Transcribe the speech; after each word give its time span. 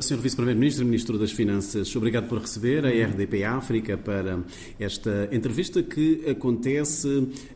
Sr. 0.00 0.16
Vice-Primeiro-Ministro 0.16 0.84
Ministro 0.86 1.18
das 1.18 1.30
Finanças, 1.30 1.94
obrigado 1.94 2.26
por 2.26 2.38
receber 2.38 2.86
a 2.86 2.88
RDP 2.88 3.44
África 3.44 3.98
para 3.98 4.42
esta 4.78 5.28
entrevista 5.30 5.82
que 5.82 6.24
acontece 6.26 7.06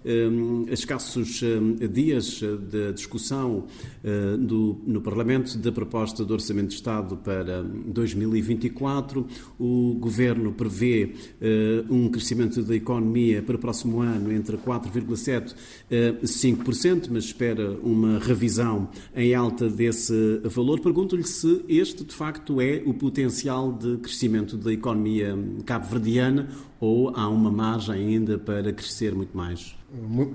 um, 0.05 0.67
a 0.69 0.73
escassos 0.75 1.43
um, 1.43 1.75
dias 1.89 2.43
da 2.71 2.91
discussão 2.93 3.67
uh, 4.05 4.37
do, 4.37 4.79
no 4.87 5.01
Parlamento 5.01 5.57
da 5.57 5.73
proposta 5.73 6.23
do 6.23 6.35
Orçamento 6.35 6.69
de 6.69 6.75
Estado 6.75 7.17
para 7.17 7.63
2024. 7.63 9.27
O 9.59 9.97
Governo 9.99 10.53
prevê 10.53 11.15
uh, 11.41 11.95
um 11.95 12.11
crescimento 12.11 12.63
da 12.63 12.77
economia 12.77 13.43
para 13.43 13.57
o 13.57 13.59
próximo 13.59 14.01
ano 14.01 14.31
entre 14.31 14.59
4,7% 14.59 15.55
e 15.91 16.27
5%, 16.27 17.09
mas 17.11 17.25
espera 17.25 17.71
uma 17.83 18.19
revisão 18.19 18.89
em 19.17 19.35
alta 19.35 19.69
desse 19.69 20.41
valor. 20.45 20.81
Pergunto-lhe 20.81 21.25
se 21.25 21.65
este, 21.69 22.05
de 22.05 22.15
facto, 22.15 22.34
facto 22.35 22.61
é 22.61 22.83
o 22.85 22.93
potencial 22.93 23.73
de 23.73 23.97
crescimento 23.99 24.57
da 24.57 24.73
economia 24.73 25.37
cabo-verdiana 25.65 26.49
ou 26.81 27.11
há 27.17 27.29
uma 27.29 27.51
margem 27.51 27.95
ainda 27.95 28.37
para 28.37 28.73
crescer 28.73 29.15
muito 29.15 29.37
mais? 29.37 29.77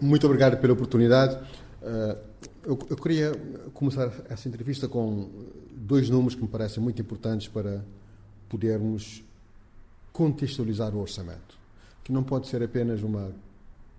Muito 0.01 0.25
obrigado 0.25 0.59
pela 0.61 0.73
oportunidade. 0.73 1.37
Eh, 1.81 2.17
eu 2.63 2.77
queria 2.77 3.33
começar 3.73 4.13
essa 4.29 4.47
entrevista 4.47 4.87
com 4.87 5.29
dois 5.75 6.09
números 6.09 6.35
que 6.35 6.41
me 6.41 6.47
parecem 6.47 6.81
muito 6.81 7.01
importantes 7.01 7.49
para 7.49 7.83
podermos 8.47 9.21
contextualizar 10.13 10.95
o 10.95 11.01
orçamento, 11.01 11.57
que 12.03 12.13
não 12.13 12.23
pode 12.23 12.47
ser 12.47 12.63
apenas 12.63 13.03
uma 13.03 13.31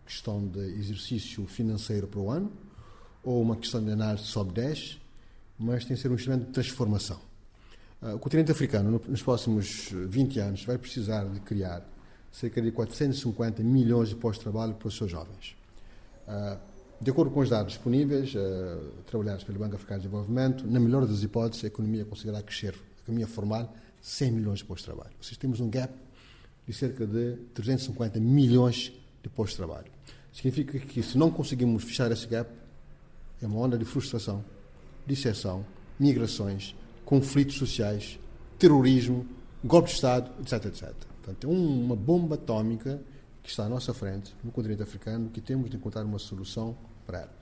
questão 0.07 0.47
de 0.47 0.61
exercício 0.79 1.47
financeiro 1.47 2.07
para 2.07 2.21
o 2.21 2.31
ano 2.31 2.51
ou 3.23 3.43
uma 3.43 3.57
questão 3.57 3.85
de 3.85 3.91
análise 3.91 4.25
sob 4.25 4.53
10, 4.53 4.99
mas 5.59 5.85
tem 5.85 5.95
que 5.95 6.03
ser 6.03 6.11
um 6.11 6.15
instrumento 6.15 6.47
de 6.47 6.53
transformação. 6.53 7.31
Ah, 8.03 8.15
o 8.15 8.19
continente 8.19 8.51
africano, 8.51 9.01
nos 9.07 9.23
próximos 9.23 9.91
20 9.93 10.39
anos, 10.41 10.65
vai 10.65 10.79
precisar 10.79 11.25
de 11.25 11.39
criar 11.41 11.87
cerca 12.33 12.63
de 12.63 12.73
450 12.73 13.63
milhões 13.63 14.09
de 14.09 14.15
postos 14.15 14.39
de 14.39 14.51
trabalho 14.51 14.75
para 14.75 14.89
os 14.89 14.97
seus 14.97 15.11
jovens. 15.11 15.55
Ah, 16.27 16.59
de 16.99 17.11
acordo 17.11 17.31
com 17.31 17.41
os 17.41 17.51
dados 17.51 17.75
disponíveis, 17.75 18.35
ah, 18.37 18.79
trabalhados 19.07 19.45
pelo 19.45 19.59
Banco 19.59 19.75
Africano 19.75 20.01
de 20.01 20.07
Desenvolvimento, 20.07 20.67
na 20.67 20.81
melhor 20.81 21.07
das 21.07 21.23
hipóteses, 21.23 21.65
a 21.65 21.67
economia 21.67 22.07
conseguirá 22.07 22.43
crescer, 22.43 22.75
a 22.75 23.03
economia 23.03 23.27
formal, 23.27 23.75
100 24.01 24.33
milhões 24.33 24.59
de 24.61 24.65
postos 24.65 24.87
de 24.87 24.95
trabalho. 24.95 25.15
Ou 25.19 25.23
seja, 25.23 25.39
temos 25.39 25.61
um 25.61 25.69
gap 25.69 25.93
de 26.67 26.73
cerca 26.73 27.07
de 27.07 27.37
350 27.53 28.19
milhões 28.19 28.93
de 29.23 29.29
postos 29.29 29.59
de 29.59 29.67
trabalho. 29.67 29.93
Significa 30.33 30.79
que, 30.79 31.03
se 31.03 31.19
não 31.19 31.31
conseguimos 31.31 31.85
fechar 31.85 32.11
esse 32.11 32.27
gap, 32.27 32.49
é 33.43 33.47
uma 33.47 33.59
onda 33.59 33.77
de 33.77 33.85
frustração, 33.85 34.43
disseção, 35.07 35.67
migrações, 35.99 36.75
conflitos 37.11 37.57
sociais, 37.57 38.21
terrorismo, 38.57 39.27
golpe 39.65 39.89
de 39.89 39.97
Estado, 39.97 40.31
etc, 40.41 40.67
etc. 40.67 40.93
Portanto, 41.21 41.45
é 41.45 41.51
uma 41.51 41.97
bomba 41.97 42.37
atómica 42.37 43.03
que 43.43 43.51
está 43.51 43.65
à 43.65 43.69
nossa 43.69 43.93
frente, 43.93 44.33
no 44.45 44.53
continente 44.53 44.81
africano, 44.81 45.29
que 45.29 45.41
temos 45.41 45.69
de 45.69 45.77
encontrar 45.77 46.05
uma 46.05 46.21
solução 46.21 46.77
para 47.05 47.23
ela. 47.23 47.33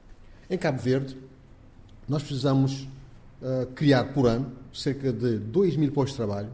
Em 0.49 0.57
Cabo 0.57 0.81
Verde, 0.81 1.15
nós 2.09 2.23
precisamos 2.23 2.89
uh, 3.43 3.67
criar 3.75 4.05
por 4.15 4.27
ano 4.27 4.51
cerca 4.73 5.13
de 5.13 5.37
2 5.39 5.77
mil 5.77 5.93
postos 5.93 6.13
de 6.13 6.17
trabalho 6.17 6.51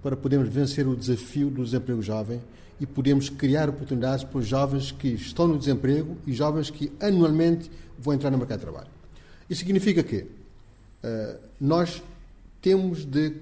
para 0.00 0.16
podermos 0.16 0.48
vencer 0.48 0.86
o 0.86 0.94
desafio 0.94 1.50
do 1.50 1.64
desemprego 1.64 2.00
jovem 2.02 2.40
e 2.78 2.86
podemos 2.86 3.28
criar 3.28 3.68
oportunidades 3.68 4.22
para 4.22 4.38
os 4.38 4.46
jovens 4.46 4.92
que 4.92 5.08
estão 5.08 5.48
no 5.48 5.58
desemprego 5.58 6.16
e 6.24 6.32
jovens 6.32 6.70
que 6.70 6.92
anualmente 7.00 7.68
vão 7.98 8.14
entrar 8.14 8.30
no 8.30 8.38
mercado 8.38 8.60
de 8.60 8.64
trabalho. 8.64 8.90
Isso 9.50 9.58
significa 9.58 10.04
que 10.04 10.18
uh, 10.18 11.38
nós 11.60 12.00
temos 12.64 13.04
de 13.04 13.36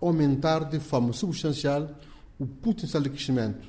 aumentar 0.00 0.64
de 0.64 0.80
forma 0.80 1.12
substancial 1.12 1.90
o 2.38 2.46
potencial 2.46 3.02
de 3.02 3.10
crescimento 3.10 3.68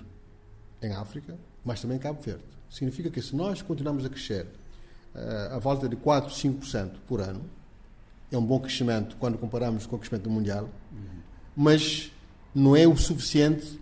em 0.82 0.94
África, 0.94 1.38
mas 1.66 1.82
também 1.82 1.98
em 1.98 2.00
Cabo 2.00 2.22
Verde. 2.22 2.46
Significa 2.70 3.10
que 3.10 3.22
se 3.22 3.36
nós 3.36 3.62
continuarmos 3.62 4.06
a 4.06 4.10
crescer 4.10 4.46
uh, 5.14 5.56
à 5.56 5.60
volta 5.60 5.90
de 5.90 5.98
4, 5.98 6.34
5% 6.34 6.92
por 7.06 7.20
ano, 7.20 7.42
é 8.32 8.38
um 8.38 8.46
bom 8.46 8.58
crescimento 8.58 9.18
quando 9.20 9.38
comparamos 9.38 9.86
com 9.86 9.98
o 9.98 10.00
crescimento 10.00 10.30
mundial, 10.30 10.70
mas 11.54 12.10
não 12.56 12.74
é 12.74 12.88
o 12.88 12.96
suficiente 12.96 13.78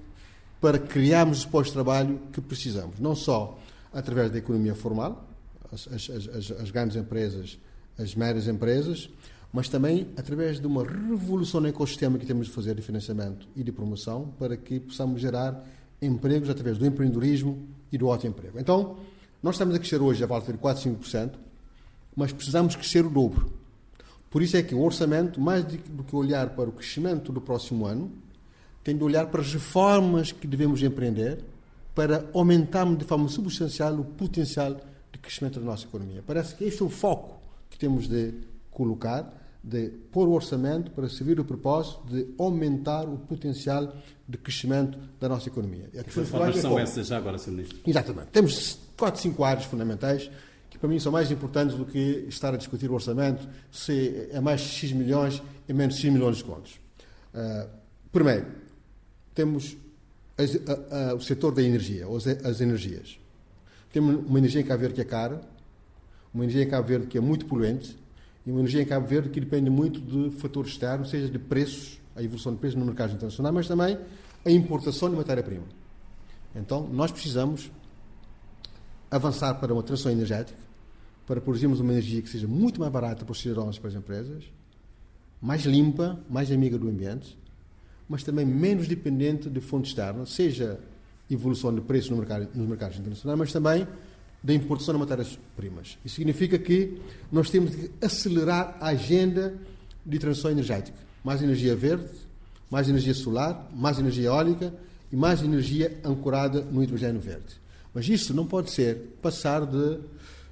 para 0.60 0.80
criarmos 0.80 1.40
os 1.40 1.46
postos 1.46 1.68
de 1.68 1.74
trabalho 1.74 2.20
que 2.34 2.42
precisamos, 2.42 3.00
não 3.00 3.16
só 3.16 3.60
através 3.94 4.32
da 4.32 4.40
economia 4.40 4.74
formal, 4.74 5.30
as, 5.72 5.88
as, 5.90 6.10
as, 6.10 6.52
as 6.60 6.72
grandes 6.72 6.98
empresas, 6.98 7.60
as 8.00 8.16
médias 8.16 8.48
empresas, 8.48 9.12
mas 9.52 9.70
também 9.70 10.08
através 10.18 10.60
de 10.60 10.68
uma 10.68 10.84
revolução 10.84 11.62
no 11.62 11.68
ecossistema 11.68 12.18
que 12.18 12.26
temos 12.26 12.48
de 12.48 12.54
fazer 12.54 12.76
de 12.76 12.82
financiamento 12.82 13.48
e 13.56 13.64
de 13.64 13.72
promoção 13.72 14.34
para 14.38 14.58
que 14.58 14.80
possamos 14.80 15.22
gerar 15.22 15.66
empregos 16.02 16.50
através 16.50 16.78
do 16.78 16.86
empreendedorismo 16.86 17.58
e 17.92 17.98
do 17.98 18.12
autoemprego. 18.12 18.60
Então, 18.60 18.98
nós 19.42 19.56
estamos 19.56 19.76
a 19.76 19.80
crescer 19.80 20.02
hoje 20.02 20.24
a 20.24 20.28
volta 20.28 20.52
de 20.52 20.58
4, 20.58 20.84
5%, 20.84 21.32
mas 22.16 22.32
precisamos 22.32 22.76
crescer 22.76 23.06
o 23.06 23.10
dobro. 23.10 23.52
Por 24.30 24.42
isso 24.42 24.58
é 24.58 24.64
que 24.64 24.76
o 24.76 24.82
orçamento, 24.82 25.40
mais 25.40 25.64
do 25.64 26.04
que 26.04 26.16
olhar 26.16 26.50
para 26.50 26.70
o 26.70 26.72
crescimento 26.72 27.32
do 27.32 27.40
próximo 27.40 27.86
ano, 27.86 28.12
tem 28.84 28.96
de 28.96 29.04
olhar 29.04 29.28
para 29.28 29.42
as 29.42 29.54
reformas 29.54 30.32
que 30.32 30.48
devemos 30.48 30.82
empreender 30.84 31.44
para 31.96 32.30
aumentarmos 32.34 32.98
de 32.98 33.06
forma 33.06 33.28
substancial 33.28 33.94
o 33.96 34.04
potencial 34.04 34.76
de 35.12 35.20
crescimento 35.20 35.60
da 35.60 35.66
nossa 35.66 35.86
economia. 35.86 36.24
Parece 36.26 36.56
que 36.56 36.64
este 36.64 36.82
é 36.82 36.86
o 36.86 36.90
foco 36.90 37.40
que 37.70 37.78
temos 37.78 38.08
de 38.08 38.34
colocar 38.78 39.34
de 39.64 39.90
pôr 40.12 40.28
o 40.28 40.34
orçamento 40.34 40.92
para 40.92 41.10
servir 41.10 41.40
o 41.40 41.44
propósito 41.44 42.06
de 42.08 42.28
aumentar 42.38 43.10
o 43.10 43.18
potencial 43.18 43.92
de 44.30 44.38
crescimento 44.38 45.00
da 45.20 45.28
nossa 45.28 45.50
economia. 45.50 45.90
E 45.94 46.04
que 46.04 46.20
reformas 46.20 46.58
são 46.58 46.78
essas 46.78 47.08
já 47.08 47.18
agora, 47.18 47.40
Sr. 47.40 47.52
Ministro? 47.52 47.80
Exatamente. 47.86 48.28
Temos 48.28 48.80
quatro, 48.96 49.20
cinco 49.20 49.44
áreas 49.44 49.66
fundamentais 49.66 50.30
que 50.70 50.78
para 50.78 50.88
mim 50.88 51.00
são 51.00 51.12
mais 51.12 51.32
importantes 51.32 51.76
do 51.76 51.86
que 51.86 52.26
estar 52.30 52.54
a 52.54 52.58
discutir 52.58 52.90
o 52.92 52.94
orçamento, 52.94 53.48
se 53.72 54.30
é 54.32 54.40
mais 54.40 54.62
X 54.62 54.92
milhões 54.92 55.42
e 55.68 55.74
menos 55.74 55.96
X 55.96 56.14
milhões 56.14 56.38
de 56.38 56.44
contos. 56.44 56.80
Uh, 57.34 57.68
primeiro, 58.12 58.46
temos 59.34 59.76
as, 60.38 60.56
a, 60.56 61.12
a, 61.12 61.16
o 61.16 61.22
setor 61.22 61.54
da 61.54 61.64
energia, 61.64 62.08
ou 62.08 62.18
as, 62.18 62.28
as 62.28 62.62
energias. 62.62 63.18
Temos 63.92 64.24
uma 64.28 64.38
energia 64.38 64.62
em 64.62 64.64
Cabo 64.64 64.82
Verde 64.82 64.96
que 64.96 65.02
é 65.02 65.06
cara, 65.06 65.42
uma 66.34 66.44
energia 66.44 66.64
em 66.64 66.70
Cabo 66.70 66.88
Verde 66.88 67.08
que 67.08 67.18
é 67.18 67.22
muito 67.22 67.46
poluente, 67.46 67.98
e 68.48 68.52
uma 68.52 68.62
energia 68.62 68.82
em 68.82 68.86
Cabo 68.86 69.06
Verde 69.06 69.28
que 69.28 69.42
depende 69.42 69.70
muito 69.70 70.00
de 70.00 70.32
fatores 70.38 70.72
externos, 70.72 71.10
seja 71.10 71.30
de 71.30 71.38
preços, 71.38 72.00
a 72.16 72.24
evolução 72.24 72.54
de 72.54 72.58
preços 72.58 72.80
no 72.80 72.86
mercado 72.86 73.14
internacional, 73.14 73.52
mas 73.52 73.68
também 73.68 74.00
a 74.46 74.50
importação 74.50 75.10
de 75.10 75.18
matéria-prima. 75.18 75.66
Então, 76.56 76.88
nós 76.88 77.12
precisamos 77.12 77.70
avançar 79.12 79.54
para 79.56 79.74
uma 79.74 79.84
transição 79.84 80.10
energética, 80.10 80.58
para 81.26 81.42
produzirmos 81.42 81.82
uma 81.82 81.92
energia 81.92 82.22
que 82.22 82.30
seja 82.30 82.48
muito 82.48 82.80
mais 82.80 82.90
barata 82.90 83.26
para 83.26 83.34
os 83.34 83.42
cidadãos 83.42 83.76
e 83.76 83.82
para 83.82 83.90
as 83.90 83.96
empresas, 83.98 84.46
mais 85.42 85.66
limpa, 85.66 86.18
mais 86.30 86.50
amiga 86.50 86.78
do 86.78 86.88
ambiente, 86.88 87.38
mas 88.08 88.24
também 88.24 88.46
menos 88.46 88.88
dependente 88.88 89.50
de 89.50 89.60
fontes 89.60 89.92
externas, 89.92 90.30
seja 90.30 90.80
evolução 91.30 91.76
de 91.76 91.82
preços 91.82 92.12
no 92.12 92.16
mercado, 92.16 92.48
nos 92.56 92.66
mercados 92.66 92.98
internacionais, 92.98 93.38
mas 93.38 93.52
também 93.52 93.86
da 94.44 94.54
importação 94.54 94.94
de 94.94 95.00
matérias-primas. 95.00 95.98
Isso 96.06 96.16
significa 96.16 96.58
que 96.58 97.02
nós 97.32 97.50
temos 97.50 97.72
de 97.72 97.92
acelerar 98.02 98.78
a 98.80 98.88
agenda 98.88 99.58
de 100.06 100.20
transição 100.20 100.52
energética. 100.52 100.98
Mais 101.24 101.42
energia 101.42 101.76
verde, 101.76 102.08
mais 102.70 102.88
energia 102.88 103.14
solar, 103.14 103.70
mais 103.74 104.00
energia 104.00 104.28
eólica 104.28 104.74
e 105.12 105.16
mais 105.16 105.42
energia 105.42 106.00
ancorada 106.04 106.62
no 106.62 106.84
hidrogênio 106.84 107.20
verde. 107.20 107.56
Mas 107.94 108.08
isso 108.08 108.34
não 108.34 108.46
pode 108.46 108.72
ser 108.72 109.18
passar 109.22 109.66
de 109.66 109.78
uh, 109.78 110.02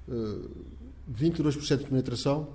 eh, 0.09 1.13
22% 1.13 1.77
de 1.77 1.83
penetração 1.85 2.49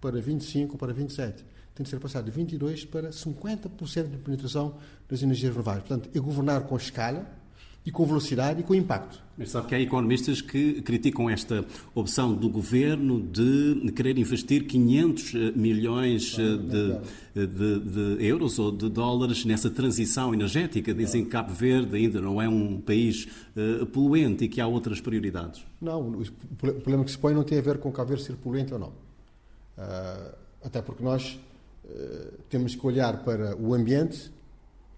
para 0.00 0.20
25% 0.20 0.76
para 0.76 0.92
27%. 0.92 1.34
Tem 1.74 1.84
de 1.84 1.88
ser 1.88 2.00
passado 2.00 2.30
de 2.30 2.38
22% 2.38 2.88
para 2.88 3.10
50% 3.10 4.10
de 4.10 4.16
penetração 4.18 4.74
das 5.08 5.22
energias 5.22 5.52
renováveis. 5.52 5.86
Portanto, 5.86 6.10
é 6.14 6.18
governar 6.18 6.62
com 6.62 6.76
escala, 6.76 7.26
e 7.84 7.90
com 7.90 8.06
velocidade 8.06 8.60
e 8.60 8.62
com 8.62 8.74
impacto. 8.74 9.20
Mas 9.36 9.50
sabe 9.50 9.66
que 9.66 9.74
há 9.74 9.80
economistas 9.80 10.40
que 10.40 10.82
criticam 10.82 11.28
esta 11.28 11.64
opção 11.94 12.32
do 12.32 12.48
governo 12.48 13.20
de 13.20 13.90
querer 13.92 14.16
investir 14.18 14.66
500 14.66 15.34
eh, 15.34 15.52
milhões 15.56 16.36
eh, 16.38 16.56
de, 16.56 16.98
eh, 17.34 17.46
de, 17.46 17.80
de, 17.80 18.26
euros 18.26 18.58
ou 18.58 18.70
de 18.70 18.88
dólares 18.88 19.44
nessa 19.44 19.70
transição 19.70 20.32
energética. 20.32 20.94
Dizem 20.94 21.24
que 21.24 21.30
Cabo 21.30 21.52
Verde 21.52 21.96
ainda 21.96 22.20
não 22.20 22.40
é 22.40 22.48
um 22.48 22.80
país 22.80 23.26
uh, 23.56 23.86
poluente 23.86 24.44
e 24.44 24.48
que 24.48 24.60
há 24.60 24.66
outras 24.66 25.00
prioridades. 25.00 25.64
Não, 25.80 26.10
o 26.10 26.24
problema 26.56 27.04
que 27.04 27.10
se 27.10 27.18
põe 27.18 27.34
não 27.34 27.42
tem 27.42 27.58
a 27.58 27.62
ver 27.62 27.78
com 27.78 27.90
Cabo 27.90 28.10
Verde 28.10 28.24
ser 28.24 28.36
poluente 28.36 28.72
ou 28.72 28.78
não. 28.78 28.88
Uh, 28.88 30.34
até 30.62 30.82
porque 30.82 31.02
nós 31.02 31.40
uh, 31.84 32.32
temos 32.48 32.76
que 32.76 32.86
olhar 32.86 33.24
para 33.24 33.56
o 33.56 33.74
ambiente 33.74 34.30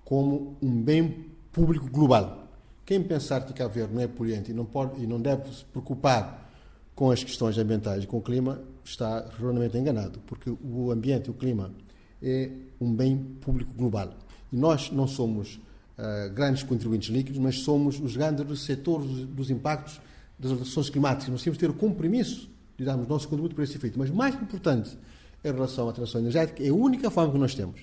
como 0.05 0.57
um 0.61 0.83
bem 0.83 1.27
público 1.53 1.89
global 1.89 2.44
quem 2.85 3.03
pensar 3.03 3.45
que 3.47 3.53
Cabo 3.53 3.75
Verde 3.75 3.95
não 3.95 4.01
é 4.01 4.07
poluente 4.07 4.51
e 4.51 4.55
não, 4.55 4.65
pode, 4.65 5.03
e 5.03 5.07
não 5.07 5.21
deve 5.21 5.53
se 5.53 5.65
preocupar 5.65 6.51
com 6.95 7.11
as 7.11 7.25
questões 7.25 7.59
ambientais 7.59 8.05
e 8.05 8.07
com 8.07 8.19
o 8.19 8.23
clima 8.23 8.61
está 8.85 9.27
realmente 9.39 9.77
enganado, 9.77 10.21
porque 10.27 10.51
o 10.51 10.91
ambiente 10.91 11.29
e 11.29 11.31
o 11.31 11.35
clima 11.35 11.73
é 12.23 12.51
um 12.81 12.93
bem 12.93 13.17
público 13.41 13.73
global. 13.75 14.15
E 14.53 14.57
nós 14.57 14.91
não 14.91 15.09
somos 15.09 15.61
uh, 15.99 16.33
grandes 16.33 16.63
contribuintes 16.63 17.09
líquidos, 17.09 17.41
mas 17.41 17.61
somos 17.61 17.99
os 17.99 18.17
grandes 18.17 18.47
receptores 18.47 19.07
dos, 19.07 19.27
dos 19.27 19.51
impactos 19.51 20.01
das 20.39 20.53
alterações 20.53 20.91
climáticas. 20.91 21.29
Nós 21.29 21.43
temos 21.43 21.57
que 21.59 21.65
ter 21.65 21.71
o 21.71 21.75
compromisso 21.75 22.49
de 22.77 22.85
darmos 22.85 23.09
nosso 23.09 23.29
contributo 23.29 23.55
para 23.55 23.65
esse 23.65 23.77
efeito. 23.77 23.99
Mas 23.99 24.11
mais 24.11 24.35
importante 24.35 24.97
em 25.43 25.53
relação 25.53 25.89
à 25.89 25.93
transição 25.93 26.21
energética, 26.21 26.63
é 26.63 26.69
a 26.69 26.75
única 26.75 27.11
forma 27.11 27.33
que 27.33 27.39
nós 27.39 27.55
temos 27.55 27.81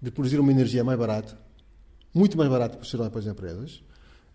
de 0.00 0.10
produzir 0.10 0.38
uma 0.40 0.50
energia 0.50 0.82
mais 0.82 0.98
barata, 0.98 1.38
muito 2.12 2.36
mais 2.36 2.50
barata 2.50 2.76
para 2.76 3.10
para 3.10 3.20
as 3.20 3.26
empresas. 3.26 3.82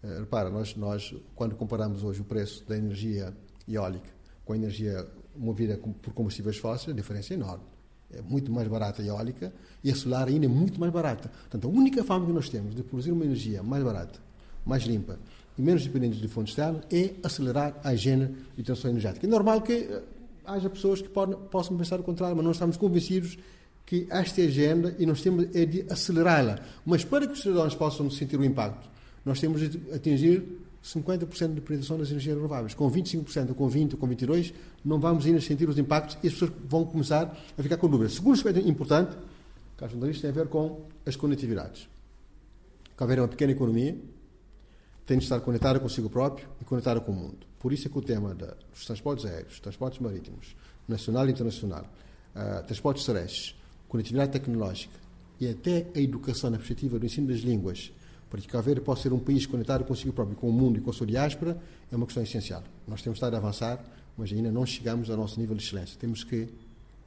Uh, 0.03 0.19
repara, 0.19 0.49
nós, 0.49 0.75
nós, 0.75 1.13
quando 1.35 1.55
comparamos 1.55 2.03
hoje 2.03 2.21
o 2.21 2.23
preço 2.23 2.63
da 2.67 2.77
energia 2.77 3.33
eólica 3.67 4.09
com 4.45 4.53
a 4.53 4.55
energia 4.55 5.05
movida 5.35 5.79
por 6.01 6.13
combustíveis 6.13 6.57
fósseis, 6.57 6.89
a 6.89 6.93
diferença 6.93 7.33
é 7.33 7.37
enorme. 7.37 7.63
É 8.11 8.21
muito 8.21 8.51
mais 8.51 8.67
barata 8.67 9.01
a 9.01 9.05
eólica 9.05 9.53
e 9.83 9.91
a 9.91 9.95
solar 9.95 10.27
ainda 10.27 10.47
é 10.47 10.49
muito 10.49 10.79
mais 10.79 10.91
barata. 10.91 11.29
Portanto, 11.29 11.67
a 11.67 11.69
única 11.69 12.03
forma 12.03 12.25
que 12.25 12.31
nós 12.31 12.49
temos 12.49 12.75
de 12.75 12.81
produzir 12.81 13.11
uma 13.11 13.23
energia 13.23 13.61
mais 13.61 13.83
barata, 13.83 14.19
mais 14.65 14.83
limpa 14.83 15.19
e 15.59 15.61
menos 15.61 15.83
dependente 15.83 16.17
de 16.17 16.27
fontes 16.29 16.53
externas 16.53 16.83
é 16.89 17.11
acelerar 17.21 17.75
a 17.83 17.89
agenda 17.89 18.31
de 18.55 18.63
transição 18.63 18.89
energética. 18.89 19.27
É 19.27 19.29
normal 19.29 19.61
que 19.61 19.73
eh, 19.73 20.01
haja 20.45 20.69
pessoas 20.69 21.01
que 21.01 21.09
podem, 21.09 21.37
possam 21.51 21.77
pensar 21.77 21.99
o 21.99 22.03
contrário, 22.03 22.35
mas 22.35 22.45
nós 22.45 22.55
estamos 22.55 22.77
convencidos 22.77 23.37
que 23.85 24.07
esta 24.09 24.41
é 24.41 24.45
agenda 24.45 24.95
e 24.97 25.05
nós 25.05 25.21
temos 25.21 25.53
é 25.53 25.65
de 25.65 25.85
acelerá-la. 25.91 26.59
Mas 26.85 27.03
para 27.03 27.27
que 27.27 27.33
os 27.33 27.41
cidadãos 27.41 27.75
possam 27.75 28.09
sentir 28.09 28.39
o 28.39 28.45
impacto, 28.45 28.87
nós 29.29 29.39
temos 29.39 29.61
de 29.61 29.93
atingir 29.93 30.43
50% 30.83 31.53
de 31.53 31.61
penetração 31.61 31.97
das 31.97 32.09
energias 32.09 32.35
renováveis. 32.35 32.73
Com 32.73 32.89
25%, 32.89 33.49
ou 33.49 33.55
com 33.55 33.69
20%, 33.69 33.93
ou 33.93 33.99
com 33.99 34.07
22%, 34.07 34.53
não 34.83 34.99
vamos 34.99 35.25
ainda 35.25 35.39
sentir 35.39 35.69
os 35.69 35.77
impactos 35.77 36.17
e 36.23 36.27
as 36.27 36.33
pessoas 36.33 36.51
vão 36.67 36.83
começar 36.83 37.37
a 37.57 37.63
ficar 37.63 37.77
com 37.77 37.87
dúvidas. 37.87 38.13
Segundo 38.15 38.33
aspecto 38.33 38.59
importante, 38.67 39.15
caso 39.77 39.91
jornalista, 39.91 40.21
tem 40.23 40.31
a 40.31 40.33
ver 40.33 40.49
com 40.49 40.81
as 41.05 41.15
conectividades. 41.15 41.87
Que 42.97 43.03
haver 43.03 43.19
uma 43.19 43.27
pequena 43.27 43.51
economia, 43.51 43.95
tem 45.05 45.17
de 45.17 45.23
estar 45.23 45.39
conectada 45.41 45.79
consigo 45.79 46.09
próprio 46.09 46.47
e 46.61 46.65
conectada 46.65 46.99
com 46.99 47.11
o 47.11 47.15
mundo. 47.15 47.37
Por 47.59 47.71
isso 47.71 47.87
é 47.87 47.91
que 47.91 47.97
o 47.97 48.01
tema 48.01 48.33
dos 48.33 48.85
transportes 48.85 49.25
aéreos, 49.25 49.59
transportes 49.59 49.99
marítimos, 49.99 50.55
nacional 50.87 51.27
e 51.27 51.31
internacional, 51.31 51.85
uh, 52.35 52.63
transportes 52.65 53.05
terrestres, 53.05 53.55
conectividade 53.87 54.31
tecnológica 54.31 54.93
e 55.39 55.47
até 55.47 55.87
a 55.95 55.99
educação 55.99 56.49
na 56.49 56.57
perspectiva 56.57 56.97
do 56.99 57.05
ensino 57.05 57.27
das 57.27 57.39
línguas 57.39 57.91
para 58.29 58.39
que 58.39 58.47
Cabo 58.47 58.63
Verde 58.63 58.81
possa 58.81 59.03
ser 59.03 59.13
um 59.13 59.19
país 59.19 59.45
conectado 59.45 59.83
consigo 59.83 60.13
próprio, 60.13 60.37
com 60.37 60.49
o 60.49 60.53
mundo 60.53 60.77
e 60.77 60.81
com 60.81 60.89
a 60.89 60.93
sua 60.93 61.07
diáspora, 61.07 61.57
é 61.91 61.95
uma 61.95 62.05
questão 62.05 62.21
essencial. 62.21 62.63
Nós 62.87 63.01
temos 63.01 63.17
estado 63.17 63.33
a 63.33 63.37
avançar, 63.37 63.83
mas 64.17 64.31
ainda 64.31 64.51
não 64.51 64.65
chegamos 64.65 65.09
ao 65.09 65.17
nosso 65.17 65.39
nível 65.39 65.55
de 65.55 65.63
excelência. 65.63 65.97
Temos 65.99 66.23
que 66.23 66.47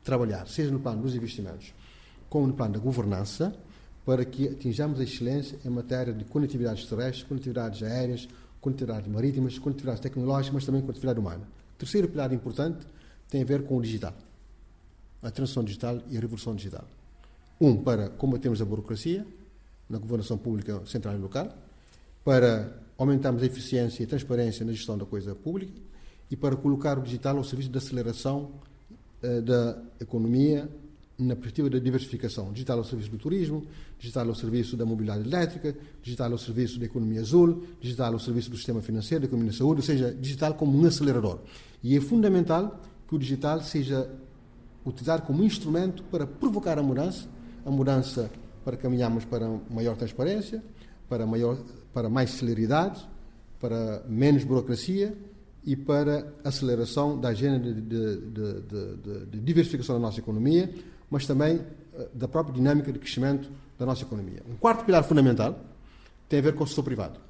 trabalhar, 0.03 0.49
seja 0.49 0.71
no 0.71 0.81
plano 0.81 1.03
dos 1.03 1.15
investimentos, 1.15 1.73
como 2.29 2.47
no 2.47 2.55
plano 2.55 2.75
da 2.75 2.81
governança, 2.81 3.55
para 4.05 4.25
que 4.25 4.49
atinjamos 4.49 4.99
a 4.99 5.05
excelência 5.05 5.59
em 5.65 5.71
matéria 5.71 6.13
de 6.13 6.25
conectividades 6.25 6.87
terrestres, 6.87 7.23
conectividades 7.23 7.83
aéreas, 7.83 8.29
conectividades 8.61 9.09
marítimas, 9.09 9.59
conectividades 9.59 10.01
tecnológicas, 10.01 10.55
mas 10.55 10.67
também 10.67 10.81
conectividade 10.81 11.21
humana. 11.21 11.43
Terceiro 11.79 12.09
pilar 12.09 12.33
importante 12.33 12.85
tem 13.29 13.43
a 13.43 13.45
ver 13.45 13.63
com 13.65 13.77
o 13.77 13.83
digital. 13.83 14.15
A 15.23 15.31
transição 15.31 15.63
digital 15.63 16.01
e 16.11 16.17
a 16.17 16.21
revolução 16.21 16.55
digital. 16.55 16.85
Um, 17.61 17.77
para 17.77 18.09
combatermos 18.09 18.61
a 18.61 18.65
burocracia, 18.65 19.25
na 19.93 19.99
governação 19.99 20.39
pública 20.39 20.81
central 20.87 21.15
e 21.15 21.19
local, 21.19 21.55
para 22.25 22.73
aumentarmos 22.97 23.43
a 23.43 23.47
eficiência 23.47 24.03
e 24.03 24.07
a 24.07 24.09
transparência 24.09 24.65
na 24.65 24.73
gestão 24.73 24.97
da 24.97 25.05
coisa 25.05 25.35
pública 25.35 25.73
e 26.31 26.37
para 26.37 26.57
colocar 26.57 26.99
o 26.99 27.03
digital 27.03 27.37
ao 27.37 27.45
serviço 27.45 27.69
da 27.69 27.79
aceleração 27.79 28.51
uh, 29.23 29.43
da 29.43 29.79
economia 30.01 30.69
na 31.19 31.37
perspectiva 31.37 31.69
da 31.69 31.79
diversificação. 31.79 32.53
Digital 32.53 32.79
ao 32.79 32.85
serviço 32.85 33.11
do 33.11 33.19
turismo, 33.19 33.67
digital 33.99 34.27
ao 34.27 34.35
serviço 34.35 34.77
da 34.77 34.87
mobilidade 34.87 35.29
elétrica, 35.29 35.77
digital 36.03 36.33
ao 36.33 36.39
serviço 36.39 36.79
da 36.79 36.87
economia 36.87 37.21
azul, 37.21 37.63
digital 37.81 38.15
ao 38.15 38.19
serviço 38.19 38.51
do 38.51 38.57
sistema 38.57 38.81
financeiro, 38.81 39.21
da 39.21 39.27
economia 39.27 39.53
da 39.53 39.59
saúde, 39.59 39.81
ou 39.81 39.87
seja, 39.87 40.13
digital 40.19 40.55
como 40.55 40.77
um 40.77 40.87
acelerador. 40.87 41.39
E 41.83 41.97
é 41.97 42.01
fundamental 42.01 42.81
que 43.07 43.15
o 43.15 43.19
digital 43.19 43.61
seja 43.63 44.09
utilizado 44.85 45.23
como 45.23 45.45
instrumento 45.45 46.03
para 46.05 46.27
provocar 46.27 46.79
a 46.79 46.83
mudança, 46.83 47.29
a 47.65 47.71
mudança 47.71 48.31
para 48.65 48.77
caminharmos 48.77 49.25
para 49.25 49.49
maior 49.71 49.97
transparência, 49.97 50.63
para, 51.09 51.27
maior, 51.27 51.59
para 51.93 52.09
mais 52.09 52.31
celeridade, 52.31 53.07
para 53.61 54.03
menos 54.09 54.45
burocracia 54.45 55.17
e 55.65 55.77
para 55.77 56.33
aceleração 56.43 57.21
da 57.21 57.29
agenda 57.29 57.73
de, 57.73 57.81
de, 57.81 58.17
de, 58.21 59.27
de, 59.27 59.41
diversificação 59.41 59.95
da 59.95 60.01
nossa 60.01 60.19
economia, 60.19 60.73
mas 61.09 61.27
também 61.27 61.61
eh, 61.95 62.09
da 62.13 62.27
própria 62.27 62.55
dinâmica 62.55 62.93
de 62.93 62.99
crescimento 62.99 63.49
da 63.79 63.87
nossa 63.87 64.03
economia. 64.03 64.43
Um 64.49 64.57
quarto 64.57 64.85
pilar 64.85 65.05
fundamental 65.05 65.59
tem 66.29 66.41
a 66.41 66.43
ver 66.43 66.55
com 66.55 66.65
o 66.65 66.67
setor 66.67 66.83
privado. 66.83 67.21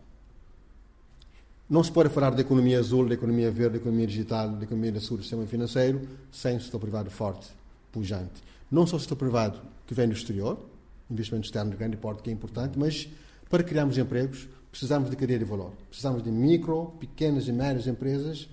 Não 1.68 1.82
se 1.82 1.90
pode 1.90 2.08
falar 2.10 2.30
da 2.30 2.40
economia 2.40 2.78
azul, 2.78 3.08
da 3.08 3.14
economia 3.14 3.50
verde, 3.50 3.72
da 3.72 3.78
economia 3.78 4.06
digital, 4.06 4.48
da 4.50 4.64
economia 4.64 4.92
da 4.92 5.00
saúde, 5.00 5.16
do 5.18 5.22
sistema 5.22 5.46
financeiro, 5.46 6.02
sem 6.30 6.56
o 6.56 6.60
setor 6.60 6.78
privado 6.78 7.10
forte, 7.10 7.48
pujante. 7.90 8.42
Não 8.70 8.86
só 8.86 8.96
o 8.96 9.00
setor 9.00 9.16
privado 9.16 9.58
que 9.86 9.94
vem 9.94 10.06
do 10.06 10.14
exterior, 10.14 10.58
investimento 11.10 11.46
externo 11.46 11.70
de 11.70 11.76
grande 11.76 11.96
porte 11.96 12.22
que 12.22 12.30
é 12.30 12.32
importante, 12.32 12.78
mas 12.78 13.08
para 13.48 13.62
criarmos 13.62 13.98
empregos 13.98 14.48
precisamos 14.72 15.10
de 15.10 15.16
cadeia 15.16 15.38
de 15.38 15.44
valor. 15.44 15.72
Precisamos 15.88 16.22
de 16.22 16.30
micro, 16.30 16.94
pequenas 16.98 17.46
e 17.46 17.52
médias 17.52 17.86
empresas 17.86 18.48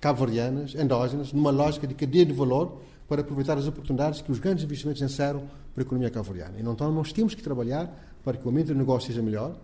cabo-verdianas, 0.00 0.74
endógenas, 0.74 1.32
numa 1.32 1.50
lógica 1.50 1.86
de 1.86 1.94
cadeia 1.94 2.24
de 2.24 2.32
valor 2.32 2.80
para 3.06 3.20
aproveitar 3.20 3.58
as 3.58 3.66
oportunidades 3.66 4.22
que 4.22 4.32
os 4.32 4.38
grandes 4.38 4.64
investimentos 4.64 5.02
encerram 5.02 5.40
para 5.74 5.82
a 5.82 5.84
economia 5.84 6.08
cabo-verdiana. 6.10 6.54
Então, 6.58 6.90
nós 6.92 7.12
temos 7.12 7.34
que 7.34 7.42
trabalhar 7.42 7.90
para 8.24 8.38
que 8.38 8.46
o 8.46 8.50
ambiente 8.50 8.68
de 8.68 8.74
negócio 8.74 9.08
seja 9.08 9.20
melhor, 9.20 9.56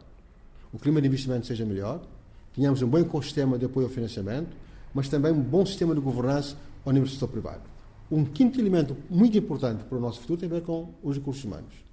o 0.72 0.78
clima 0.78 1.00
de 1.00 1.06
investimento 1.06 1.46
seja 1.46 1.64
melhor, 1.64 2.02
tenhamos 2.54 2.82
um 2.82 2.88
bom 2.88 2.98
ecossistema 2.98 3.56
de 3.58 3.64
apoio 3.64 3.86
ao 3.86 3.92
financiamento, 3.92 4.54
mas 4.92 5.08
também 5.08 5.32
um 5.32 5.40
bom 5.40 5.64
sistema 5.64 5.94
de 5.94 6.00
governança 6.00 6.56
ao 6.84 6.92
nível 6.92 7.08
do 7.08 7.12
setor 7.12 7.28
privado. 7.28 7.62
Um 8.10 8.24
quinto 8.24 8.60
elemento 8.60 8.96
muito 9.08 9.38
importante 9.38 9.84
para 9.84 9.96
o 9.96 10.00
nosso 10.00 10.20
futuro 10.20 10.40
tem 10.40 10.48
a 10.48 10.52
ver 10.52 10.62
com 10.62 10.90
os 11.02 11.16
recursos 11.16 11.44
humanos 11.44 11.83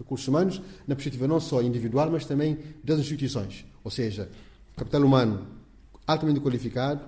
recursos 0.00 0.26
humanos, 0.26 0.60
na 0.86 0.96
perspectiva 0.96 1.28
não 1.28 1.38
só 1.38 1.62
individual, 1.62 2.10
mas 2.10 2.26
também 2.26 2.58
das 2.82 2.98
instituições. 2.98 3.64
Ou 3.84 3.90
seja, 3.90 4.28
capital 4.76 5.02
humano 5.02 5.46
altamente 6.06 6.40
qualificado, 6.40 7.04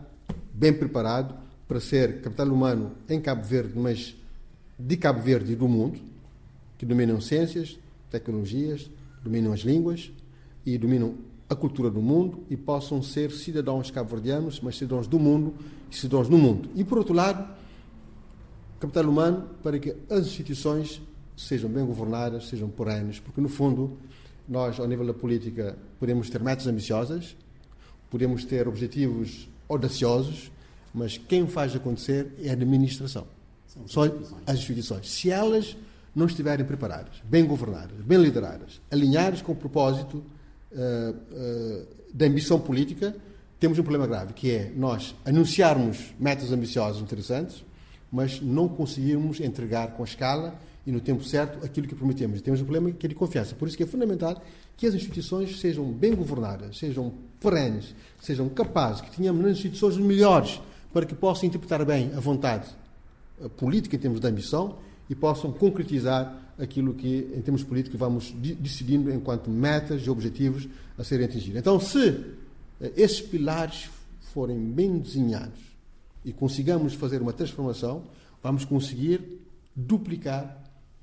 bem 0.52 0.72
preparado 0.72 1.34
para 1.66 1.80
ser 1.80 2.20
capital 2.20 2.48
humano 2.48 2.92
em 3.08 3.20
Cabo 3.20 3.42
Verde, 3.42 3.72
mas 3.76 4.14
de 4.78 4.96
Cabo 4.96 5.20
Verde 5.20 5.52
e 5.52 5.56
do 5.56 5.66
mundo, 5.66 5.98
que 6.78 6.86
dominam 6.86 7.20
ciências, 7.20 7.78
tecnologias, 8.10 8.88
dominam 9.22 9.52
as 9.52 9.60
línguas 9.60 10.12
e 10.64 10.76
dominam 10.76 11.14
a 11.48 11.54
cultura 11.54 11.90
do 11.90 12.00
mundo 12.00 12.44
e 12.48 12.56
possam 12.56 13.02
ser 13.02 13.30
cidadãos 13.30 13.90
cabo-verdianos, 13.90 14.60
mas 14.60 14.76
cidadãos 14.76 15.06
do 15.06 15.18
mundo 15.18 15.54
e 15.90 15.96
cidadãos 15.96 16.28
no 16.28 16.38
mundo. 16.38 16.68
E, 16.74 16.82
por 16.82 16.98
outro 16.98 17.14
lado, 17.14 17.46
capital 18.80 19.04
humano 19.04 19.48
para 19.62 19.78
que 19.78 19.94
as 20.10 20.26
instituições 20.26 21.00
sejam 21.36 21.70
bem 21.70 21.84
governadas, 21.84 22.48
sejam 22.48 22.68
perenes, 22.68 23.18
porque 23.18 23.40
no 23.40 23.48
fundo 23.48 23.96
nós, 24.48 24.78
ao 24.78 24.86
nível 24.86 25.06
da 25.06 25.14
política, 25.14 25.76
podemos 25.98 26.28
ter 26.28 26.40
metas 26.40 26.66
ambiciosas, 26.66 27.36
podemos 28.10 28.44
ter 28.44 28.68
objetivos 28.68 29.48
audaciosos, 29.68 30.50
mas 30.92 31.16
quem 31.16 31.46
faz 31.46 31.74
acontecer 31.74 32.32
é 32.38 32.50
a 32.50 32.52
administração. 32.52 33.26
São 33.86 34.02
as 34.46 34.58
instituições. 34.58 35.10
Se 35.10 35.30
elas 35.30 35.76
não 36.14 36.26
estiverem 36.26 36.64
preparadas, 36.66 37.22
bem 37.24 37.46
governadas, 37.46 37.96
bem 38.04 38.18
lideradas, 38.18 38.80
alinhadas 38.90 39.40
com 39.40 39.52
o 39.52 39.56
propósito 39.56 40.16
uh, 40.72 41.10
uh, 41.10 41.86
da 42.12 42.26
ambição 42.26 42.60
política, 42.60 43.16
temos 43.58 43.78
um 43.78 43.82
problema 43.82 44.06
grave, 44.06 44.34
que 44.34 44.50
é 44.50 44.72
nós 44.76 45.14
anunciarmos 45.24 46.12
metas 46.18 46.52
ambiciosas 46.52 47.00
interessantes, 47.00 47.64
mas 48.10 48.42
não 48.42 48.68
conseguirmos 48.68 49.40
entregar 49.40 49.92
com 49.92 50.02
a 50.02 50.04
escala 50.04 50.60
e 50.86 50.92
no 50.92 51.00
tempo 51.00 51.22
certo 51.24 51.64
aquilo 51.64 51.86
que 51.86 51.94
prometemos. 51.94 52.40
E 52.40 52.42
temos 52.42 52.60
um 52.60 52.64
problema 52.64 52.90
que 52.90 53.06
é 53.06 53.08
de 53.08 53.14
confiança. 53.14 53.54
Por 53.54 53.68
isso 53.68 53.76
que 53.76 53.82
é 53.82 53.86
fundamental 53.86 54.42
que 54.76 54.86
as 54.86 54.94
instituições 54.94 55.60
sejam 55.60 55.84
bem 55.92 56.14
governadas, 56.14 56.78
sejam 56.78 57.12
perenes, 57.40 57.94
sejam 58.20 58.48
capazes, 58.48 59.00
que 59.00 59.16
tenhamos 59.16 59.42
nas 59.42 59.52
instituições 59.52 59.96
melhores 59.96 60.60
para 60.92 61.06
que 61.06 61.14
possam 61.14 61.46
interpretar 61.46 61.84
bem 61.84 62.12
a 62.14 62.20
vontade 62.20 62.68
política 63.56 63.96
em 63.96 63.98
termos 63.98 64.20
de 64.20 64.26
ambição 64.26 64.76
e 65.08 65.14
possam 65.14 65.52
concretizar 65.52 66.38
aquilo 66.58 66.94
que, 66.94 67.30
em 67.34 67.40
termos 67.40 67.64
políticos, 67.64 67.98
vamos 67.98 68.32
decidindo 68.32 69.12
enquanto 69.12 69.50
metas 69.50 70.02
e 70.02 70.10
objetivos 70.10 70.68
a 70.98 71.04
serem 71.04 71.26
atingidos. 71.26 71.58
Então, 71.58 71.80
se 71.80 72.08
eh, 72.80 72.92
esses 72.96 73.20
pilares 73.20 73.90
forem 74.32 74.58
bem 74.58 74.98
desenhados 74.98 75.58
e 76.24 76.32
consigamos 76.32 76.94
fazer 76.94 77.20
uma 77.20 77.32
transformação, 77.32 78.04
vamos 78.42 78.64
conseguir 78.64 79.40
duplicar 79.74 80.62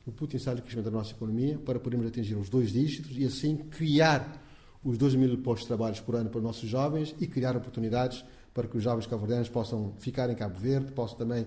o 0.10 0.12
potencial 0.12 0.56
de 0.56 0.62
crescimento 0.62 0.86
da 0.86 0.98
nossa 0.98 1.12
economia 1.12 1.58
para 1.58 1.80
podermos 1.80 2.08
atingir 2.08 2.36
os 2.36 2.50
dois 2.50 2.72
dígitos 2.72 3.18
e 3.18 3.26
assim 3.26 3.56
criar 3.56 4.44
os 4.84 4.98
2 4.98 5.16
mil 5.16 5.38
postos 5.38 5.62
de 5.62 5.68
trabalho 5.68 5.96
por 6.04 6.16
ano 6.16 6.30
para 6.30 6.38
os 6.38 6.44
nossos 6.44 6.70
jovens 6.70 7.16
e 7.20 7.28
criar 7.28 7.56
oportunidades 7.56 8.24
para 8.54 8.68
que 8.68 8.78
os 8.78 8.84
jovens 8.84 9.06
cabo-verdianos 9.06 9.50
possam 9.50 9.94
ficar 10.00 10.30
em 10.30 10.36
Cabo 10.36 10.58
Verde, 10.60 10.92
possam 10.92 11.18
também 11.18 11.46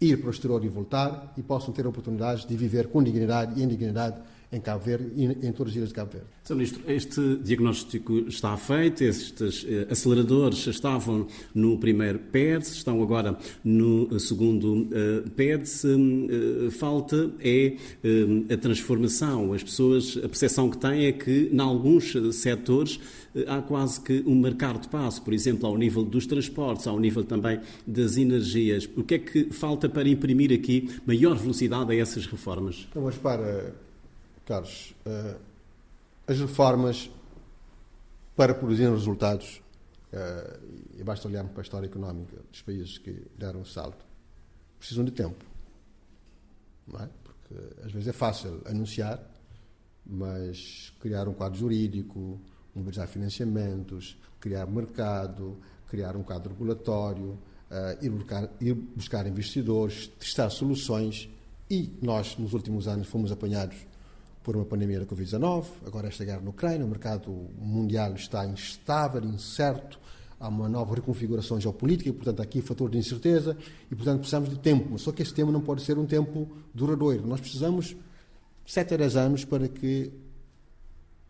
ir 0.00 0.18
para 0.18 0.28
o 0.28 0.30
exterior 0.30 0.64
e 0.64 0.68
voltar 0.68 1.32
e 1.36 1.42
possam 1.42 1.72
ter 1.72 1.86
oportunidades 1.86 2.44
de 2.44 2.56
viver 2.56 2.88
com 2.88 3.02
dignidade 3.02 3.60
e 3.60 3.62
em 3.62 3.68
dignidade 3.68 4.20
em 4.52 4.60
Cabo 4.60 4.84
Verde 4.84 5.10
e 5.14 5.24
em 5.46 5.52
todas 5.52 5.72
as 5.72 5.76
ilhas 5.76 5.88
de 5.90 5.94
Cabo 5.94 6.12
Verde. 6.12 6.26
Sr. 6.44 6.54
Ministro, 6.54 6.82
este 6.88 7.36
diagnóstico 7.36 8.18
está 8.26 8.56
feito, 8.56 9.04
estes 9.04 9.64
eh, 9.68 9.86
aceleradores 9.88 10.66
estavam 10.66 11.28
no 11.54 11.78
primeiro 11.78 12.18
PEDS, 12.18 12.72
estão 12.72 13.00
agora 13.00 13.38
no 13.62 14.18
segundo 14.18 14.88
eh, 14.92 15.30
PEDS. 15.36 15.84
Eh, 15.84 16.70
falta 16.70 17.30
é 17.40 17.76
a 18.52 18.56
transformação. 18.56 19.52
As 19.52 19.62
pessoas, 19.62 20.16
a 20.16 20.28
percepção 20.28 20.68
que 20.68 20.78
têm 20.78 21.06
é 21.06 21.12
que, 21.12 21.50
em 21.52 21.60
alguns 21.60 22.12
setores, 22.32 22.98
há 23.46 23.62
quase 23.62 24.00
que 24.00 24.24
um 24.26 24.34
marcar 24.34 24.78
de 24.78 24.88
passo, 24.88 25.22
por 25.22 25.32
exemplo, 25.32 25.66
ao 25.66 25.76
nível 25.78 26.04
dos 26.04 26.26
transportes, 26.26 26.86
ao 26.86 26.98
nível 26.98 27.22
também 27.22 27.60
das 27.86 28.16
energias. 28.16 28.88
O 28.96 29.04
que 29.04 29.14
é 29.14 29.18
que 29.18 29.52
falta 29.52 29.88
para 29.88 30.08
imprimir 30.08 30.52
aqui 30.52 30.90
maior 31.06 31.36
velocidade 31.36 31.92
a 31.92 31.94
essas 31.94 32.26
reformas? 32.26 32.88
Então, 32.90 33.02
mas 33.02 33.16
para 33.16 33.74
Carlos, 34.50 34.96
uh, 35.06 35.40
as 36.26 36.40
reformas 36.40 37.08
para 38.34 38.52
produzirem 38.52 38.92
resultados, 38.92 39.62
uh, 40.12 40.60
e 40.98 41.04
basta 41.04 41.28
olhar 41.28 41.44
para 41.44 41.60
a 41.60 41.62
história 41.62 41.86
económica 41.86 42.36
dos 42.50 42.60
países 42.60 42.98
que 42.98 43.28
deram 43.38 43.60
o 43.60 43.64
salto, 43.64 44.04
precisam 44.76 45.04
de 45.04 45.12
tempo. 45.12 45.44
Não 46.84 46.98
é? 46.98 47.08
Porque 47.22 47.54
às 47.84 47.92
vezes 47.92 48.08
é 48.08 48.12
fácil 48.12 48.60
anunciar, 48.66 49.22
mas 50.04 50.92
criar 50.98 51.28
um 51.28 51.32
quadro 51.32 51.56
jurídico, 51.56 52.40
mobilizar 52.74 53.06
financiamentos, 53.06 54.18
criar 54.40 54.66
mercado, 54.66 55.58
criar 55.88 56.16
um 56.16 56.24
quadro 56.24 56.50
regulatório, 56.54 57.38
uh, 57.70 58.04
ir, 58.04 58.10
buscar, 58.10 58.50
ir 58.60 58.74
buscar 58.74 59.26
investidores, 59.28 60.08
testar 60.08 60.50
soluções. 60.50 61.28
E 61.70 61.96
nós, 62.02 62.36
nos 62.36 62.52
últimos 62.52 62.88
anos, 62.88 63.06
fomos 63.06 63.30
apanhados 63.30 63.89
por 64.42 64.56
uma 64.56 64.64
pandemia 64.64 65.00
da 65.00 65.06
Covid-19, 65.06 65.66
agora 65.86 66.08
esta 66.08 66.24
guerra 66.24 66.40
na 66.40 66.50
Ucrânia, 66.50 66.84
o 66.84 66.88
mercado 66.88 67.30
mundial 67.58 68.14
está 68.14 68.46
instável, 68.46 69.22
incerto, 69.22 69.98
há 70.38 70.48
uma 70.48 70.68
nova 70.68 70.94
reconfiguração 70.94 71.60
geopolítica, 71.60 72.08
e, 72.08 72.12
portanto, 72.12 72.40
aqui 72.40 72.62
fator 72.62 72.88
de 72.88 72.96
incerteza, 72.96 73.56
e, 73.90 73.94
portanto, 73.94 74.20
precisamos 74.20 74.48
de 74.48 74.58
tempo. 74.58 74.98
Só 74.98 75.12
que 75.12 75.22
esse 75.22 75.34
tempo 75.34 75.52
não 75.52 75.60
pode 75.60 75.82
ser 75.82 75.98
um 75.98 76.06
tempo 76.06 76.48
duradouro. 76.74 77.26
Nós 77.26 77.40
precisamos 77.40 77.88
de 78.64 78.72
7 78.72 78.94
a 78.94 78.96
10 78.96 79.16
anos 79.16 79.44
para 79.44 79.68
que 79.68 80.10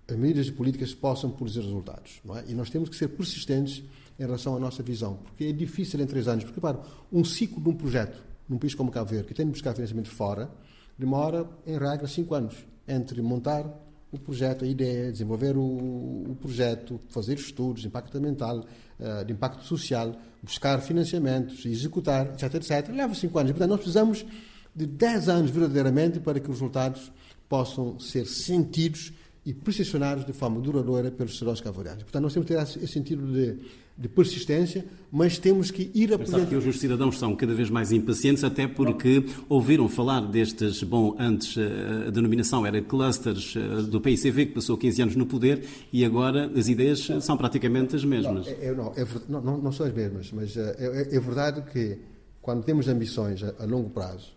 as 0.08 0.16
medidas 0.16 0.48
políticas 0.50 0.94
possam 0.94 1.30
produzir 1.30 1.60
resultados. 1.60 2.20
É? 2.36 2.52
E 2.52 2.54
nós 2.54 2.70
temos 2.70 2.88
que 2.88 2.94
ser 2.94 3.08
persistentes 3.08 3.82
em 4.18 4.22
relação 4.22 4.54
à 4.56 4.60
nossa 4.60 4.82
visão, 4.82 5.16
porque 5.24 5.44
é 5.44 5.52
difícil 5.52 6.00
em 6.00 6.06
3 6.06 6.28
anos. 6.28 6.44
Porque, 6.44 6.60
para 6.60 6.80
um 7.12 7.24
ciclo 7.24 7.60
de 7.60 7.68
um 7.68 7.74
projeto, 7.74 8.22
num 8.48 8.58
país 8.58 8.74
como 8.74 8.92
Cabo 8.92 9.10
Verde, 9.10 9.26
que 9.26 9.34
tem 9.34 9.46
de 9.46 9.52
buscar 9.52 9.74
financiamento 9.74 10.10
fora, 10.10 10.48
demora, 10.96 11.48
em 11.66 11.76
regra, 11.76 12.06
5 12.06 12.34
anos 12.34 12.70
entre 12.90 13.22
montar 13.22 13.64
o 14.12 14.18
projeto, 14.18 14.64
a 14.64 14.68
ideia, 14.68 15.12
desenvolver 15.12 15.56
o, 15.56 15.62
o 15.62 16.36
projeto, 16.40 17.00
fazer 17.10 17.38
estudos 17.38 17.82
de 17.82 17.88
impacto 17.88 18.18
ambiental, 18.18 18.66
uh, 18.98 19.24
de 19.24 19.32
impacto 19.32 19.62
social, 19.64 20.16
buscar 20.42 20.80
financiamentos, 20.80 21.64
executar, 21.64 22.26
etc, 22.34 22.54
etc. 22.54 22.88
Leva 22.88 23.14
cinco 23.14 23.38
anos. 23.38 23.52
Portanto, 23.52 23.70
nós 23.70 23.80
precisamos 23.80 24.26
de 24.74 24.86
10 24.86 25.28
anos 25.28 25.50
verdadeiramente 25.50 26.20
para 26.20 26.40
que 26.40 26.50
os 26.50 26.58
resultados 26.58 27.12
possam 27.48 27.98
ser 27.98 28.26
sentidos 28.26 29.12
e 29.44 29.54
percepcionados 29.54 30.24
de 30.26 30.32
forma 30.32 30.60
duradoura 30.60 31.10
pelos 31.10 31.34
cidadãos 31.34 31.60
cabo-verdianos. 31.60 32.02
Portanto, 32.04 32.22
nós 32.22 32.32
temos 32.32 32.48
que 32.48 32.54
ter 32.54 32.62
esse 32.62 32.86
sentido 32.86 33.32
de 33.32 33.58
de 34.00 34.08
persistência, 34.08 34.82
mas 35.12 35.38
temos 35.38 35.70
que 35.70 35.90
ir 35.94 36.14
apresentar... 36.14 36.46
que 36.46 36.56
hoje 36.56 36.70
os 36.70 36.80
cidadãos 36.80 37.18
são 37.18 37.36
cada 37.36 37.52
vez 37.52 37.68
mais 37.68 37.92
impacientes, 37.92 38.42
até 38.42 38.66
porque 38.66 39.26
ouviram 39.46 39.90
falar 39.90 40.20
destes, 40.20 40.82
bom, 40.82 41.14
antes 41.18 41.54
eh, 41.58 42.06
a 42.08 42.10
denominação 42.10 42.64
era 42.64 42.80
clusters 42.80 43.54
eh, 43.54 43.82
do 43.82 44.00
PICV, 44.00 44.46
que 44.46 44.52
passou 44.54 44.78
15 44.78 45.02
anos 45.02 45.16
no 45.16 45.26
poder, 45.26 45.66
e 45.92 46.02
agora 46.02 46.50
as 46.56 46.66
ideias 46.68 47.10
são 47.20 47.36
praticamente 47.36 47.94
as 47.94 48.02
mesmas. 48.02 48.46
Não, 48.46 48.52
é, 48.54 48.74
não, 48.74 48.92
é, 48.96 49.06
não, 49.28 49.58
não, 49.58 49.72
são 49.72 49.84
as 49.84 49.92
mesmas, 49.92 50.32
mas 50.32 50.56
eh, 50.56 50.76
é, 50.78 51.16
é 51.16 51.20
verdade 51.20 51.62
que 51.70 51.98
quando 52.40 52.64
temos 52.64 52.88
ambições 52.88 53.42
a, 53.42 53.54
a 53.58 53.66
longo 53.66 53.90
prazo, 53.90 54.32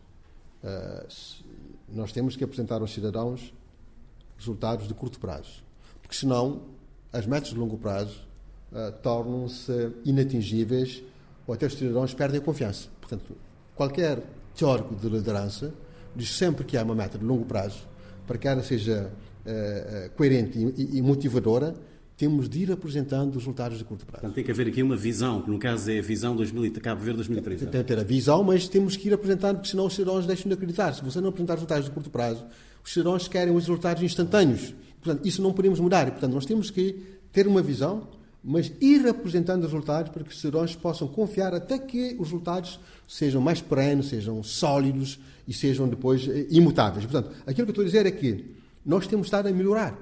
nós 1.93 2.11
temos 2.11 2.35
que 2.35 2.43
apresentar 2.43 2.81
aos 2.81 2.93
cidadãos 2.93 3.53
resultados 4.43 4.87
de 4.87 4.93
curto 4.93 5.19
prazo, 5.19 5.63
porque 6.01 6.15
senão 6.15 6.61
as 7.11 7.25
metas 7.25 7.49
de 7.49 7.55
longo 7.55 7.77
prazo 7.77 8.19
uh, 8.71 8.91
tornam-se 9.01 9.91
inatingíveis 10.03 11.01
ou 11.47 11.53
até 11.53 11.65
os 11.65 11.73
cidadãos 11.73 12.13
perdem 12.13 12.39
a 12.39 12.43
confiança. 12.43 12.87
Portanto, 12.99 13.35
qualquer 13.75 14.21
teórico 14.55 14.95
de 14.95 15.07
liderança 15.07 15.73
diz 16.15 16.29
sempre 16.35 16.65
que 16.65 16.77
há 16.77 16.83
uma 16.83 16.95
meta 16.95 17.17
de 17.17 17.23
longo 17.23 17.45
prazo, 17.45 17.83
para 18.27 18.37
que 18.37 18.47
ela 18.47 18.63
seja 18.63 19.11
uh, 19.45 20.09
coerente 20.15 20.59
e, 20.77 20.97
e, 20.97 21.01
motivadora, 21.01 21.73
temos 22.15 22.47
de 22.47 22.59
ir 22.59 22.71
apresentando 22.71 23.31
os 23.31 23.37
resultados 23.37 23.77
de 23.77 23.83
curto 23.83 24.05
prazo. 24.05 24.21
Portanto, 24.21 24.35
tem 24.35 24.43
que 24.43 24.51
haver 24.51 24.67
aqui 24.67 24.83
uma 24.83 24.95
visão, 24.95 25.41
que 25.41 25.49
no 25.49 25.57
caso 25.57 25.89
é 25.89 25.99
a 25.99 26.01
visão 26.01 26.35
2000, 26.35 26.73
Cabo 26.81 27.01
Verde 27.01 27.17
2030. 27.17 27.65
Tem 27.65 27.81
que 27.81 27.87
ter 27.87 27.99
a 27.99 28.03
visão, 28.03 28.43
mas 28.43 28.67
temos 28.67 28.95
que 28.95 29.07
ir 29.07 29.13
apresentando, 29.13 29.57
porque 29.57 29.69
senão 29.69 29.87
os 29.87 29.93
cidadãos 29.93 30.25
deixam 30.25 30.47
de 30.47 30.53
acreditar. 30.53 30.93
Se 30.93 31.03
você 31.03 31.19
não 31.19 31.29
apresentar 31.29 31.55
resultados 31.55 31.85
de 31.85 31.91
curto 31.91 32.09
prazo, 32.09 32.45
os 32.83 32.93
cidadãos 32.93 33.27
querem 33.27 33.55
os 33.55 33.63
resultados 33.63 34.03
instantâneos. 34.03 34.73
Portanto, 35.01 35.25
isso 35.25 35.41
não 35.41 35.53
podemos 35.53 35.79
mudar. 35.79 36.09
Portanto, 36.11 36.33
nós 36.33 36.45
temos 36.45 36.69
que 36.69 36.95
ter 37.31 37.47
uma 37.47 37.61
visão, 37.61 38.07
mas 38.43 38.71
ir 38.79 39.07
apresentando 39.07 39.63
resultados 39.63 40.11
para 40.11 40.23
que 40.23 40.29
os 40.29 40.39
cidadãos 40.39 40.75
possam 40.75 41.07
confiar 41.07 41.53
até 41.53 41.79
que 41.79 42.15
os 42.19 42.29
resultados 42.29 42.79
sejam 43.07 43.41
mais 43.41 43.59
perenes, 43.61 44.07
sejam 44.07 44.43
sólidos 44.43 45.19
e 45.47 45.53
sejam 45.53 45.87
depois 45.87 46.27
eh, 46.27 46.47
imutáveis. 46.51 47.05
Portanto, 47.05 47.35
aquilo 47.47 47.65
que 47.65 47.71
eu 47.71 47.83
estou 47.83 47.83
a 47.83 47.85
dizer 47.85 48.05
é 48.05 48.11
que 48.11 48.55
nós 48.85 49.07
temos 49.07 49.27
estado 49.27 49.47
a 49.47 49.51
melhorar 49.51 49.93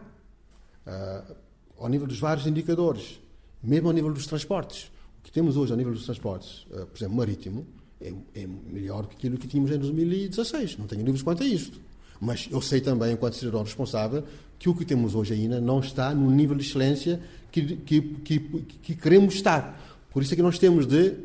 uh, 0.87 1.35
ao 1.81 1.89
nível 1.89 2.07
dos 2.07 2.19
vários 2.19 2.45
indicadores, 2.45 3.19
mesmo 3.61 3.87
ao 3.87 3.93
nível 3.93 4.13
dos 4.13 4.27
transportes. 4.27 4.91
O 5.19 5.23
que 5.23 5.31
temos 5.31 5.57
hoje 5.57 5.71
ao 5.71 5.77
nível 5.77 5.93
dos 5.93 6.05
transportes, 6.05 6.65
uh, 6.71 6.85
por 6.85 6.97
exemplo, 6.97 7.17
marítimo, 7.17 7.65
é, 7.99 8.13
é, 8.35 8.47
melhor 8.47 9.07
que 9.07 9.15
aquilo 9.15 9.37
que 9.37 9.47
tínhamos 9.47 9.71
em 9.71 9.77
2016. 9.77 10.77
Não 10.77 10.87
tenho 10.87 11.01
dúvidas 11.01 11.21
quanto 11.21 11.43
a 11.43 11.45
isto. 11.45 11.79
Mas 12.19 12.47
eu 12.51 12.61
sei 12.61 12.81
também, 12.81 13.13
enquanto 13.13 13.35
cidadão 13.35 13.63
responsável, 13.63 14.23
que 14.57 14.69
o 14.69 14.75
que 14.75 14.85
temos 14.85 15.15
hoje 15.15 15.33
ainda 15.33 15.59
não 15.59 15.79
está 15.79 16.13
no 16.13 16.29
nível 16.29 16.55
de 16.55 16.63
excelência 16.63 17.19
que, 17.51 17.77
que, 17.77 18.01
que, 18.01 18.39
que 18.39 18.95
queremos 18.95 19.33
estar. 19.33 19.79
Por 20.11 20.21
isso 20.21 20.33
é 20.33 20.35
que 20.35 20.41
nós 20.43 20.59
temos 20.59 20.85
de 20.85 21.15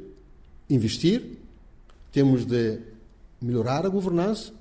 investir, 0.70 1.38
temos 2.12 2.46
de 2.46 2.78
melhorar 3.40 3.84
a 3.84 3.88
governança, 3.88 4.52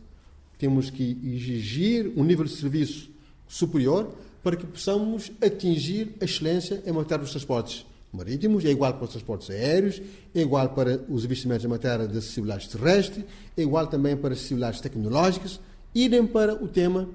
temos 0.58 0.90
que 0.90 1.18
exigir 1.24 2.12
um 2.18 2.24
nível 2.24 2.46
de 2.46 2.52
serviço 2.52 3.10
superior 3.48 4.14
para 4.46 4.56
que 4.56 4.68
possamos 4.68 5.32
atingir 5.42 6.18
a 6.22 6.26
excelência 6.26 6.84
em 6.86 6.92
matéria 6.92 7.24
dos 7.24 7.32
transportes 7.32 7.84
marítimos, 8.14 8.64
é 8.64 8.70
igual 8.70 8.94
para 8.94 9.06
os 9.06 9.10
transportes 9.10 9.50
aéreos, 9.50 10.00
é 10.36 10.42
igual 10.42 10.70
para 10.70 11.02
os 11.10 11.26
investimentos 11.26 11.66
em 11.66 11.68
matéria 11.68 12.08
de 12.08 12.16
acessibilidade 12.16 12.70
terrestre, 12.70 13.26
é 13.58 13.64
igual 13.64 13.88
também 13.88 14.16
para 14.16 14.34
acessibilidades 14.34 14.80
tecnológicas, 14.82 15.60
idem 15.96 16.28
para 16.28 16.54
o 16.64 16.68
tema 16.68 17.10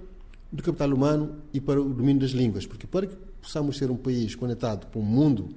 do 0.51 0.61
capital 0.61 0.93
humano 0.93 1.37
e 1.55 1.61
para 1.61 1.81
o 1.81 1.89
domínio 1.91 2.23
das 2.23 2.33
línguas, 2.33 2.67
porque 2.67 2.89
para 2.89 3.07
que 3.07 3.15
possamos 3.41 3.79
ser 3.79 3.93
um 3.93 3.97
país 3.97 4.35
conectado 4.35 4.89
com 4.93 4.99
o 4.99 5.05
mundo, 5.05 5.51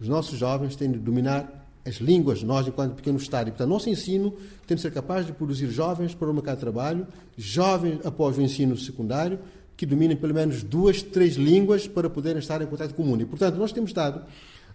os 0.00 0.08
nossos 0.08 0.36
jovens 0.36 0.74
têm 0.74 0.90
de 0.90 0.98
dominar 0.98 1.60
as 1.86 1.94
línguas, 1.94 2.42
nós 2.42 2.66
enquanto 2.66 2.94
pequeno 2.94 3.18
Estado. 3.18 3.48
E, 3.48 3.50
portanto, 3.52 3.68
nosso 3.68 3.88
ensino 3.88 4.34
tem 4.66 4.74
de 4.74 4.82
ser 4.82 4.90
capaz 4.90 5.24
de 5.24 5.32
produzir 5.32 5.68
jovens 5.70 6.12
para 6.12 6.28
o 6.28 6.34
mercado 6.34 6.56
de 6.56 6.60
trabalho, 6.62 7.06
jovens 7.38 8.00
após 8.04 8.36
o 8.36 8.42
ensino 8.42 8.76
secundário, 8.76 9.38
que 9.80 9.86
dominem 9.86 10.14
pelo 10.14 10.34
menos 10.34 10.62
duas, 10.62 11.02
três 11.02 11.36
línguas 11.36 11.88
para 11.88 12.10
poderem 12.10 12.38
estar 12.38 12.60
em 12.60 12.66
contato 12.66 12.92
com 12.92 13.02
o 13.02 13.06
mundo. 13.06 13.22
E, 13.22 13.24
portanto, 13.24 13.56
nós 13.56 13.72
temos 13.72 13.88
estado, 13.88 14.22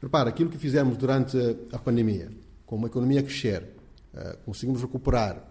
repara, 0.01 0.29
aquilo 0.29 0.49
que 0.49 0.57
fizemos 0.57 0.97
durante 0.97 1.37
a 1.71 1.77
pandemia, 1.77 2.31
com 2.65 2.75
uma 2.75 2.87
economia 2.87 3.19
a 3.19 3.23
crescer, 3.23 3.67
eh, 4.15 4.35
conseguimos 4.43 4.81
recuperar 4.81 5.43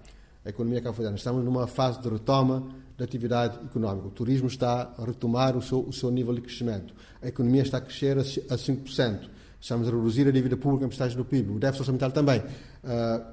a 0.45 0.49
economia 0.49 0.81
cabo-verdiana, 0.81 1.17
estamos 1.17 1.45
numa 1.45 1.69
fase 1.69 2.03
de 2.03 2.09
retoma 2.09 2.67
da 2.99 3.05
atividade 3.05 3.65
económica. 3.65 4.09
O 4.09 4.11
turismo 4.11 4.49
está 4.49 4.93
a 4.99 5.05
retomar 5.05 5.57
o 5.57 5.63
seu, 5.63 5.83
o 5.83 5.93
seu 5.93 6.11
nível 6.11 6.35
de 6.35 6.41
crescimento. 6.41 6.93
A 7.23 7.29
economia 7.29 7.63
está 7.63 7.79
a 7.79 7.81
crescer 7.81 8.19
a, 8.19 8.23
a 8.23 8.59
5%. 8.59 9.31
Estamos 9.61 9.87
a 9.87 9.91
reduzir 9.93 10.27
a 10.27 10.33
dívida 10.33 10.57
pública 10.57 10.85
em 10.85 10.89
porcentagem 10.89 11.17
do 11.17 11.25
PIB. 11.25 11.53
O 11.53 11.61
déficit 11.61 11.83
orçamental 11.83 12.11
também. 12.11 12.41
Uh, 12.41 13.25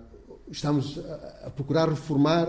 estamos 0.51 0.99
a 1.43 1.49
procurar 1.49 1.89
reformar 1.89 2.47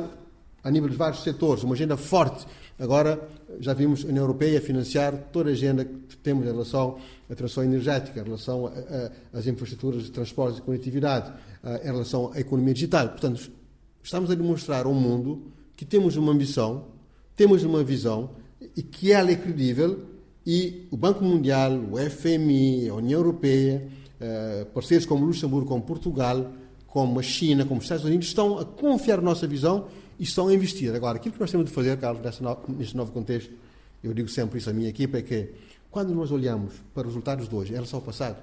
a 0.62 0.70
nível 0.70 0.88
de 0.88 0.96
vários 0.96 1.22
setores, 1.22 1.62
uma 1.64 1.74
agenda 1.74 1.96
forte. 1.96 2.46
Agora, 2.78 3.28
já 3.60 3.74
vimos 3.74 4.04
a 4.04 4.08
União 4.08 4.22
Europeia 4.22 4.60
financiar 4.60 5.16
toda 5.32 5.50
a 5.50 5.52
agenda 5.52 5.84
que 5.84 6.16
temos 6.16 6.44
em 6.44 6.50
relação 6.50 6.98
à 7.30 7.34
transição 7.34 7.64
energética, 7.64 8.20
em 8.20 8.24
relação 8.24 8.72
às 9.32 9.46
infraestruturas 9.46 10.04
de 10.04 10.10
transporte 10.10 10.58
e 10.58 10.62
conectividade, 10.62 11.32
em 11.82 11.86
relação 11.86 12.30
à 12.32 12.40
economia 12.40 12.74
digital. 12.74 13.08
Portanto, 13.08 13.50
estamos 14.02 14.30
a 14.30 14.34
demonstrar 14.34 14.86
ao 14.86 14.94
mundo 14.94 15.52
que 15.76 15.84
temos 15.84 16.16
uma 16.16 16.32
ambição 16.32 16.92
temos 17.36 17.64
uma 17.64 17.82
visão 17.82 18.30
e 18.76 18.82
que 18.82 19.10
ela 19.10 19.30
é 19.30 19.36
credível 19.36 20.00
e 20.46 20.86
o 20.90 20.96
Banco 20.96 21.24
Mundial, 21.24 21.72
o 21.90 21.98
FMI, 21.98 22.88
a 22.88 22.94
União 22.94 23.20
Europeia, 23.20 23.88
eh, 24.20 24.66
parceiros 24.74 25.06
como 25.06 25.24
Luxemburgo, 25.24 25.68
como 25.68 25.82
Portugal, 25.82 26.52
como 26.86 27.18
a 27.18 27.22
China, 27.22 27.64
como 27.64 27.78
os 27.78 27.84
Estados 27.84 28.04
Unidos, 28.04 28.26
estão 28.28 28.58
a 28.58 28.64
confiar 28.64 29.16
na 29.18 29.24
nossa 29.24 29.46
visão 29.46 29.86
e 30.22 30.24
estão 30.24 30.46
a 30.46 30.54
investir. 30.54 30.94
Agora, 30.94 31.16
aquilo 31.16 31.34
que 31.34 31.40
nós 31.40 31.50
temos 31.50 31.66
de 31.66 31.74
fazer, 31.74 31.98
Carlos, 31.98 32.22
neste 32.68 32.96
novo 32.96 33.10
contexto, 33.10 33.52
eu 34.04 34.14
digo 34.14 34.28
sempre 34.28 34.60
isso 34.60 34.70
à 34.70 34.72
minha 34.72 34.88
equipa, 34.88 35.18
é 35.18 35.22
que 35.22 35.50
quando 35.90 36.14
nós 36.14 36.30
olhamos 36.30 36.74
para 36.94 37.08
os 37.08 37.08
resultados 37.08 37.48
de 37.48 37.54
hoje 37.56 37.72
em 37.72 37.74
relação 37.74 37.98
ao 37.98 38.04
passado, 38.04 38.36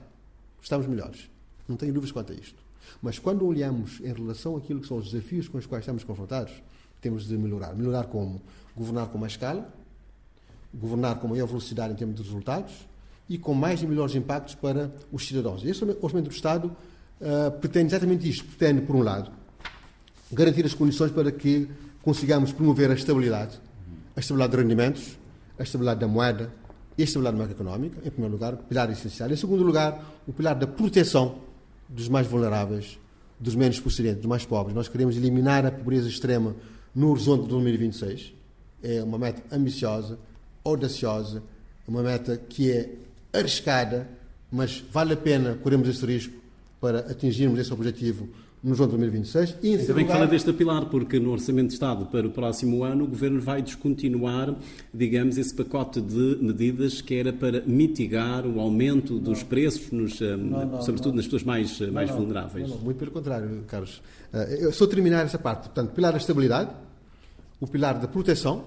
estamos 0.61 0.85
melhores. 0.87 1.29
Não 1.69 1.77
tenho 1.77 1.93
dúvidas 1.93 2.11
quanto 2.11 2.33
a 2.33 2.35
isto. 2.35 2.61
Mas 3.01 3.17
quando 3.17 3.45
olhamos 3.45 4.01
em 4.01 4.11
relação 4.11 4.57
àquilo 4.57 4.81
que 4.81 4.87
são 4.87 4.97
os 4.97 5.09
desafios 5.09 5.47
com 5.47 5.57
os 5.57 5.65
quais 5.65 5.83
estamos 5.83 6.03
confrontados, 6.03 6.51
temos 6.99 7.25
de 7.25 7.37
melhorar. 7.37 7.73
Melhorar 7.73 8.07
como? 8.07 8.41
Governar 8.75 9.07
com 9.07 9.17
mais 9.17 9.31
escala, 9.31 9.73
governar 10.73 11.17
com 11.19 11.29
maior 11.29 11.47
velocidade 11.47 11.93
em 11.93 11.95
termos 11.95 12.17
de 12.17 12.23
resultados 12.23 12.73
e 13.29 13.37
com 13.37 13.53
mais 13.53 13.81
e 13.81 13.87
melhores 13.87 14.15
impactos 14.15 14.53
para 14.53 14.93
os 15.13 15.25
cidadãos. 15.25 15.63
Este 15.63 15.85
orçamento 16.01 16.27
do 16.27 16.35
Estado 16.35 16.75
uh, 17.21 17.57
pretende 17.57 17.87
exatamente 17.93 18.27
isto. 18.27 18.43
Pretende, 18.43 18.81
por 18.81 18.97
um 18.97 19.01
lado, 19.01 19.38
garantir 20.31 20.65
as 20.65 20.73
condições 20.73 21.11
para 21.11 21.31
que 21.31 21.67
consigamos 22.01 22.51
promover 22.51 22.89
a 22.91 22.93
estabilidade, 22.93 23.59
a 24.15 24.19
estabilidade 24.19 24.51
de 24.55 24.61
rendimentos, 24.61 25.17
a 25.57 25.63
estabilidade 25.63 25.99
da 25.99 26.07
moeda 26.07 26.51
e 26.97 27.01
a 27.01 27.05
estabilidade 27.05 27.37
macroeconómica, 27.37 27.97
em 28.05 28.09
primeiro 28.09 28.33
lugar, 28.33 28.55
pilar 28.57 28.91
essencial. 28.91 29.29
Em 29.29 29.35
segundo 29.35 29.63
lugar, 29.63 30.21
o 30.27 30.33
pilar 30.33 30.55
da 30.55 30.67
proteção 30.67 31.39
dos 31.87 32.07
mais 32.07 32.27
vulneráveis, 32.27 32.99
dos 33.39 33.55
menos 33.55 33.79
possivelmente, 33.79 34.21
dos 34.21 34.29
mais 34.29 34.45
pobres. 34.45 34.75
Nós 34.75 34.87
queremos 34.87 35.17
eliminar 35.17 35.65
a 35.65 35.71
pobreza 35.71 36.07
extrema 36.07 36.55
no 36.93 37.11
horizonte 37.11 37.43
de 37.43 37.49
2026. 37.49 38.33
É 38.83 39.03
uma 39.03 39.17
meta 39.17 39.43
ambiciosa, 39.55 40.19
audaciosa, 40.63 41.41
uma 41.87 42.03
meta 42.03 42.37
que 42.37 42.71
é 42.71 42.95
arriscada, 43.33 44.07
mas 44.51 44.83
vale 44.91 45.13
a 45.13 45.17
pena 45.17 45.55
corrermos 45.55 45.87
esse 45.87 46.05
risco 46.05 46.33
para 46.79 46.99
atingirmos 46.99 47.59
esse 47.59 47.73
objetivo 47.73 48.29
no 48.61 48.75
João 48.75 48.89
2026. 48.89 49.55
E, 49.63 49.75
Ainda 49.75 49.93
bem 49.93 50.05
que 50.05 50.11
fala 50.11 50.27
deste 50.27 50.51
pilar, 50.51 50.85
porque 50.85 51.19
no 51.19 51.31
Orçamento 51.31 51.67
de 51.67 51.73
Estado 51.73 52.05
para 52.07 52.27
o 52.27 52.29
próximo 52.29 52.83
ano 52.83 53.05
o 53.05 53.07
Governo 53.07 53.39
vai 53.39 53.61
descontinuar, 53.61 54.53
digamos, 54.93 55.37
esse 55.37 55.55
pacote 55.55 56.01
de 56.01 56.37
medidas 56.41 57.01
que 57.01 57.15
era 57.15 57.31
para 57.31 57.61
mitigar 57.61 58.45
o 58.45 58.59
aumento 58.59 59.17
dos 59.17 59.39
não. 59.39 59.47
preços, 59.47 59.91
nos, 59.91 60.21
eh, 60.21 60.35
não, 60.35 60.65
não, 60.65 60.81
sobretudo 60.81 61.15
nas 61.15 61.25
pessoas 61.25 61.43
mais, 61.43 61.79
eh, 61.79 61.87
mais 61.87 62.09
vulneráveis. 62.09 62.69
muito 62.81 62.97
pelo 62.97 63.11
contrário, 63.11 63.63
Carlos. 63.67 64.01
Eh, 64.33 64.65
eu 64.65 64.73
só 64.73 64.85
terminar 64.85 65.25
essa 65.25 65.39
parte. 65.39 65.63
Portanto, 65.63 65.93
pilar 65.93 66.11
da 66.11 66.17
estabilidade, 66.17 66.71
o 67.61 67.67
pilar 67.67 67.97
da 67.97 68.07
proteção, 68.07 68.65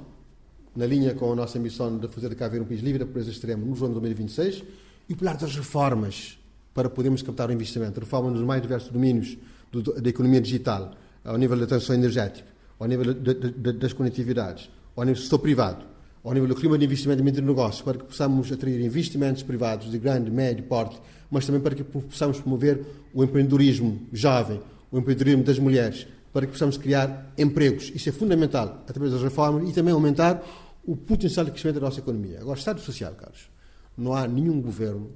na 0.75 0.87
linha 0.87 1.15
com 1.15 1.31
a 1.33 1.37
nossa 1.37 1.59
missão 1.59 1.99
de 1.99 2.09
fazer 2.09 2.31
de 2.31 2.35
cá 2.35 2.49
um 2.49 2.65
país 2.65 2.81
livre 2.81 3.01
da 3.01 3.07
pobreza 3.07 3.31
extrema 3.31 3.65
no 3.65 3.75
João 3.77 3.93
2026, 3.93 4.65
e 5.07 5.13
o 5.13 5.17
pilar 5.17 5.37
das 5.37 5.55
reformas, 5.55 6.39
para 6.73 6.89
podermos 6.89 7.21
captar 7.21 7.51
o 7.51 7.53
investimento. 7.53 8.01
Reforma 8.01 8.31
nos 8.31 8.41
mais 8.41 8.63
diversos 8.63 8.91
domínios 8.91 9.37
do, 9.73 10.01
da 10.01 10.09
economia 10.09 10.41
digital, 10.41 10.93
ao 11.25 11.37
nível 11.37 11.59
da 11.59 11.67
transição 11.67 11.95
energética, 11.95 12.49
ao 12.79 12.87
nível 12.87 13.15
de, 13.15 13.35
de, 13.35 13.73
das 13.73 13.93
conectividades, 13.93 14.69
ao 14.95 15.05
nível 15.05 15.21
do 15.21 15.25
setor 15.25 15.39
privado, 15.39 15.85
ao 16.23 16.33
nível 16.33 16.49
do 16.49 16.55
clima 16.55 16.79
de 16.79 16.85
investimento 16.85 17.23
e 17.23 17.41
negócios, 17.41 17.83
para 17.83 17.99
que 17.99 18.05
possamos 18.05 18.53
atrair 18.53 18.81
investimentos 18.81 19.43
privados 19.43 19.91
de 19.91 19.99
grande, 19.99 20.31
médio 20.31 20.65
porte, 20.65 21.01
mas 21.31 21.47
também 21.47 21.61
para 21.61 21.75
que 21.75 21.83
possamos 21.83 22.41
promover 22.41 22.85
o 23.13 23.25
empreendedorismo 23.25 24.07
jovem, 24.13 24.61
o 24.91 24.99
empreendedorismo 24.99 25.43
das 25.43 25.59
mulheres, 25.59 26.07
para 26.33 26.47
que 26.47 26.53
possamos 26.53 26.77
criar 26.77 27.33
empregos. 27.37 27.91
Isso 27.95 28.09
é 28.09 28.13
fundamental 28.13 28.85
através 28.89 29.13
das 29.13 29.23
reformas 29.23 29.69
e 29.69 29.73
também 29.73 29.93
aumentar 29.93 30.43
o 30.85 30.97
potencial 30.97 31.45
de 31.45 31.51
crescimento 31.53 31.77
da 31.77 31.87
nossa 31.87 32.01
economia. 32.01 32.41
Agora, 32.41 32.59
Estado 32.59 32.81
Social, 32.81 33.13
Carlos. 33.15 33.51
Não 33.97 34.15
há 34.15 34.27
nenhum 34.27 34.61
governo 34.61 35.11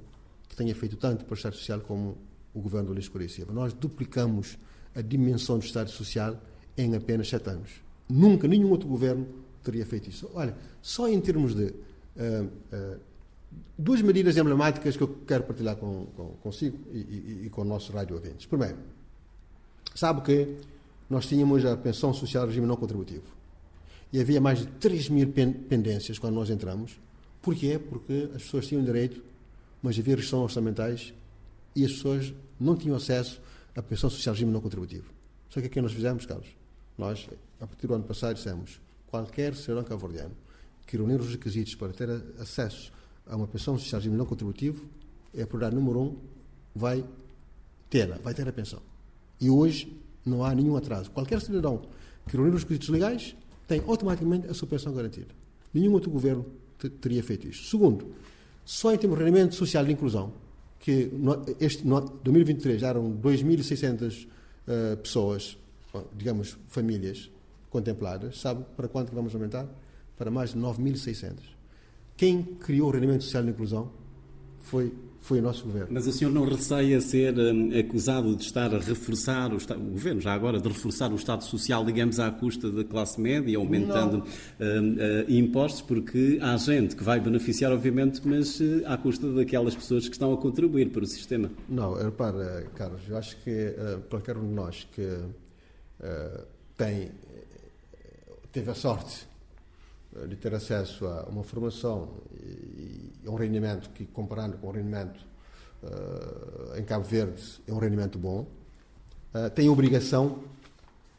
que 0.47 0.55
tenha 0.55 0.73
feito 0.75 0.95
tanto 0.95 1.25
para 1.25 1.33
o 1.33 1.35
Estado 1.35 1.55
Social 1.55 1.79
como 1.81 2.17
o 2.57 2.61
governo 2.61 2.87
do 2.87 2.93
Luís 2.93 3.07
Correia. 3.07 3.45
Nós 3.51 3.73
duplicamos 3.73 4.57
a 4.95 5.01
dimensão 5.01 5.59
do 5.59 5.65
Estado 5.65 5.89
Social 5.89 6.41
em 6.77 6.95
apenas 6.95 7.29
sete 7.29 7.49
anos. 7.49 7.71
Nunca 8.09 8.47
nenhum 8.47 8.69
outro 8.69 8.87
governo 8.87 9.27
teria 9.63 9.85
feito 9.85 10.09
isso. 10.09 10.29
Olha, 10.33 10.55
só 10.81 11.07
em 11.07 11.19
termos 11.19 11.53
de 11.53 11.65
uh, 11.65 12.45
uh, 12.73 12.99
duas 13.77 14.01
medidas 14.01 14.37
emblemáticas 14.37 14.95
que 14.95 15.03
eu 15.03 15.17
quero 15.27 15.43
partilhar 15.43 15.75
com, 15.75 16.07
com, 16.15 16.27
consigo 16.41 16.77
e, 16.91 16.97
e, 16.97 17.41
e, 17.45 17.49
com 17.49 17.61
o 17.61 17.65
nosso 17.65 17.91
rádio 17.91 18.15
ouvintes. 18.15 18.45
Primeiro, 18.45 18.77
sabe 19.93 20.21
que 20.21 20.57
nós 21.09 21.25
tínhamos 21.25 21.65
a 21.65 21.75
pensão 21.77 22.13
social 22.13 22.45
regime 22.45 22.65
não 22.65 22.75
contributivo 22.75 23.37
e 24.11 24.19
havia 24.19 24.39
mais 24.39 24.59
de 24.59 24.65
3 24.67 25.09
mil 25.09 25.27
pendências 25.69 26.17
quando 26.17 26.35
nós 26.35 26.49
entramos. 26.49 26.99
Porquê? 27.41 27.79
Porque 27.79 28.29
as 28.35 28.43
pessoas 28.43 28.67
tinham 28.67 28.83
direito, 28.83 29.21
mas 29.81 29.97
havia 29.99 30.15
restrições 30.15 30.43
orçamentais 30.43 31.13
e 31.75 31.85
as 31.85 31.91
pessoas 31.91 32.33
não 32.59 32.75
tinham 32.75 32.95
acesso 32.95 33.39
à 33.75 33.81
pensão 33.81 34.09
social 34.09 34.33
regime 34.33 34.51
não 34.51 34.61
contributivo. 34.61 35.11
Só 35.49 35.61
que 35.61 35.67
o 35.67 35.69
que 35.69 35.81
nós 35.81 35.93
fizemos, 35.93 36.25
Carlos? 36.25 36.47
Nós, 36.97 37.29
a 37.61 37.67
partir 37.67 37.87
do 37.87 37.93
ano 37.93 38.03
passado, 38.03 38.35
dissemos 38.35 38.79
qualquer 39.07 39.55
cidadão 39.55 39.83
cabo-verdiano 39.83 40.35
que 40.85 40.97
reunir 40.97 41.19
os 41.19 41.31
requisitos 41.31 41.75
para 41.75 41.89
ter 41.89 42.09
acesso 42.39 42.91
a 43.25 43.35
uma 43.35 43.47
pensão 43.47 43.77
social 43.77 43.99
regime 43.99 44.17
não 44.17 44.25
contributivo, 44.25 44.85
é 45.33 45.43
a 45.43 45.47
prioridade 45.47 45.75
número 45.75 45.99
um, 45.99 46.17
vai 46.73 47.03
tê-la, 47.89 48.17
vai 48.23 48.33
ter 48.33 48.47
a 48.47 48.53
pensão. 48.53 48.81
E 49.39 49.49
hoje 49.49 49.95
não 50.25 50.43
há 50.43 50.55
nenhum 50.55 50.75
atraso. 50.75 51.11
Qualquer 51.11 51.41
cidadão 51.41 51.83
que 52.27 52.35
reunir 52.35 52.55
os 52.55 52.63
requisitos 52.63 52.89
legais 52.89 53.35
tem 53.67 53.81
automaticamente 53.85 54.47
a 54.47 54.53
sua 54.53 54.67
pensão 54.67 54.93
garantida. 54.93 55.33
Nenhum 55.73 55.93
outro 55.93 56.09
governo 56.09 56.45
teria 57.01 57.21
feito 57.21 57.47
isto. 57.47 57.67
Segundo, 57.67 58.13
só 58.65 58.93
em 58.93 58.97
termos 58.97 59.17
de 59.17 59.25
rendimento 59.25 59.55
social 59.55 59.85
de 59.85 59.91
inclusão, 59.91 60.33
que 60.79 61.11
este 61.59 61.85
no, 61.85 62.01
2023 62.01 62.83
eram 62.83 63.11
2.600 63.11 64.25
uh, 64.25 64.97
pessoas, 64.97 65.57
digamos, 66.15 66.57
famílias 66.67 67.29
contempladas. 67.69 68.39
Sabe 68.39 68.63
para 68.75 68.87
quanto 68.87 69.13
vamos 69.13 69.33
aumentar? 69.33 69.67
Para 70.17 70.31
mais 70.31 70.53
de 70.53 70.59
9.600. 70.59 71.33
Quem 72.15 72.43
criou 72.43 72.89
o 72.89 72.91
rendimento 72.91 73.23
social 73.23 73.43
de 73.43 73.49
inclusão 73.49 73.91
foi 74.59 74.93
foi 75.19 75.39
o 75.39 75.41
nosso 75.41 75.63
governo. 75.65 75.89
Mas 75.91 76.07
o 76.07 76.11
senhor 76.11 76.31
não 76.31 76.45
receia 76.45 77.01
ser 77.01 77.37
um, 77.37 77.77
acusado 77.77 78.35
de 78.35 78.43
estar 78.43 78.73
a 78.73 78.79
reforçar 78.79 79.51
o, 79.53 79.57
Estado, 79.57 79.79
o, 79.79 79.91
governo, 79.91 80.21
já 80.21 80.33
agora, 80.33 80.59
de 80.59 80.67
reforçar 80.67 81.11
o 81.11 81.15
Estado 81.15 81.43
Social, 81.43 81.83
digamos, 81.85 82.19
à 82.19 82.31
custa 82.31 82.71
da 82.71 82.83
classe 82.83 83.19
média, 83.19 83.57
aumentando 83.57 84.23
um, 84.59 84.93
uh, 84.93 85.31
impostos, 85.31 85.81
porque 85.81 86.39
há 86.41 86.55
gente 86.57 86.95
que 86.95 87.03
vai 87.03 87.19
beneficiar, 87.19 87.71
obviamente, 87.71 88.21
mas 88.25 88.59
uh, 88.59 88.83
à 88.85 88.97
custa 88.97 89.31
daquelas 89.33 89.75
pessoas 89.75 90.07
que 90.07 90.13
estão 90.13 90.33
a 90.33 90.37
contribuir 90.37 90.91
para 90.91 91.03
o 91.03 91.07
sistema. 91.07 91.51
Não, 91.67 91.93
repara, 91.93 92.65
Carlos, 92.75 93.01
eu 93.09 93.17
acho 93.17 93.37
que 93.43 93.49
uh, 93.51 94.01
qualquer 94.09 94.37
um 94.37 94.47
de 94.47 94.53
nós 94.53 94.87
que 94.93 95.07
tem, 96.77 97.09
teve 98.51 98.69
a 98.69 98.75
sorte 98.75 99.27
de 100.27 100.35
ter 100.35 100.53
acesso 100.53 101.05
a 101.05 101.23
uma 101.29 101.43
formação 101.43 102.09
e, 102.41 103.11
a 103.25 103.31
um 103.31 103.35
rendimento 103.35 103.89
que, 103.89 104.05
comparando 104.05 104.57
com 104.57 104.67
o 104.67 104.71
rendimento 104.71 105.19
uh, 105.83 106.77
em 106.77 106.83
Cabo 106.83 107.05
Verde, 107.05 107.41
é 107.67 107.73
um 107.73 107.77
rendimento 107.77 108.17
bom, 108.17 108.47
uh, 109.33 109.49
tem 109.53 109.67
a 109.67 109.71
obrigação 109.71 110.39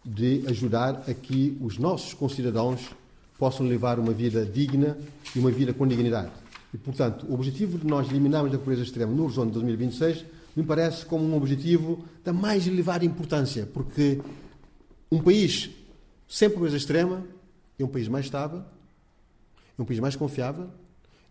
de 0.04 0.44
ajudar 0.48 1.04
a 1.08 1.14
que 1.14 1.56
os 1.60 1.78
nossos 1.78 2.14
concidadãos 2.14 2.90
possam 3.38 3.66
levar 3.66 3.98
uma 3.98 4.12
vida 4.12 4.44
digna 4.44 4.96
e 5.34 5.38
uma 5.38 5.50
vida 5.50 5.72
com 5.72 5.86
dignidade. 5.86 6.32
E, 6.72 6.78
portanto, 6.78 7.26
o 7.28 7.34
objetivo 7.34 7.78
de 7.78 7.86
nós 7.86 8.10
eliminarmos 8.10 8.54
a 8.54 8.58
pobreza 8.58 8.82
extrema 8.82 9.12
no 9.12 9.24
horizonte 9.24 9.48
de 9.48 9.54
2026 9.54 10.24
me 10.56 10.62
parece 10.64 11.06
como 11.06 11.24
um 11.24 11.36
objetivo 11.36 12.04
da 12.24 12.32
mais 12.32 12.66
elevada 12.66 13.04
importância, 13.04 13.66
porque 13.72 14.20
um 15.10 15.20
país 15.20 15.70
sem 16.28 16.50
pobreza 16.50 16.76
extrema 16.76 17.24
é 17.78 17.84
um 17.84 17.88
país 17.88 18.08
mais 18.08 18.24
estável, 18.26 18.64
é 19.78 19.82
um 19.82 19.84
país 19.84 20.00
mais 20.00 20.16
confiável, 20.16 20.68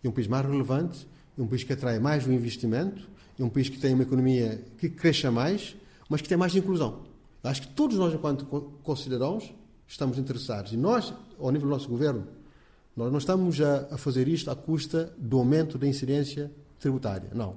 é 0.04 0.08
um 0.08 0.12
país 0.12 0.28
mais 0.28 0.46
relevante, 0.46 1.08
é 1.38 1.42
um 1.42 1.48
país 1.48 1.64
que 1.64 1.74
atrai 1.74 2.00
mais 2.00 2.26
o 2.26 2.32
investimento, 2.32 3.08
é 3.38 3.44
um 3.44 3.50
país 3.50 3.70
que 3.70 3.78
tem 3.78 3.94
uma 3.94 4.04
economia 4.04 4.64
que 4.78 4.90
cresça 4.90 5.30
mais, 5.30 5.76
mas 6.10 6.22
que 6.22 6.30
tem 6.30 6.38
mais 6.38 6.56
inclusão. 6.56 7.04
Acho 7.44 7.62
que 7.62 7.68
todos 7.70 7.98
nós, 7.98 8.14
enquanto 8.14 8.46
concidadãos, 8.84 9.54
estamos 9.88 10.18
interessados. 10.18 10.74
E 10.74 10.78
nós, 10.78 11.14
ao 11.40 11.52
nível 11.52 11.68
do 11.68 11.74
nosso 11.74 11.88
governo, 11.88 12.28
nós 12.96 13.12
não 13.12 13.20
estamos 13.20 13.62
a, 13.62 13.98
fazer 13.98 14.28
isto 14.28 14.50
à 14.50 14.56
custa 14.56 15.14
do 15.18 15.38
aumento 15.38 15.78
da 15.78 15.88
incidência 15.88 16.52
tributária. 16.80 17.30
Não. 17.34 17.56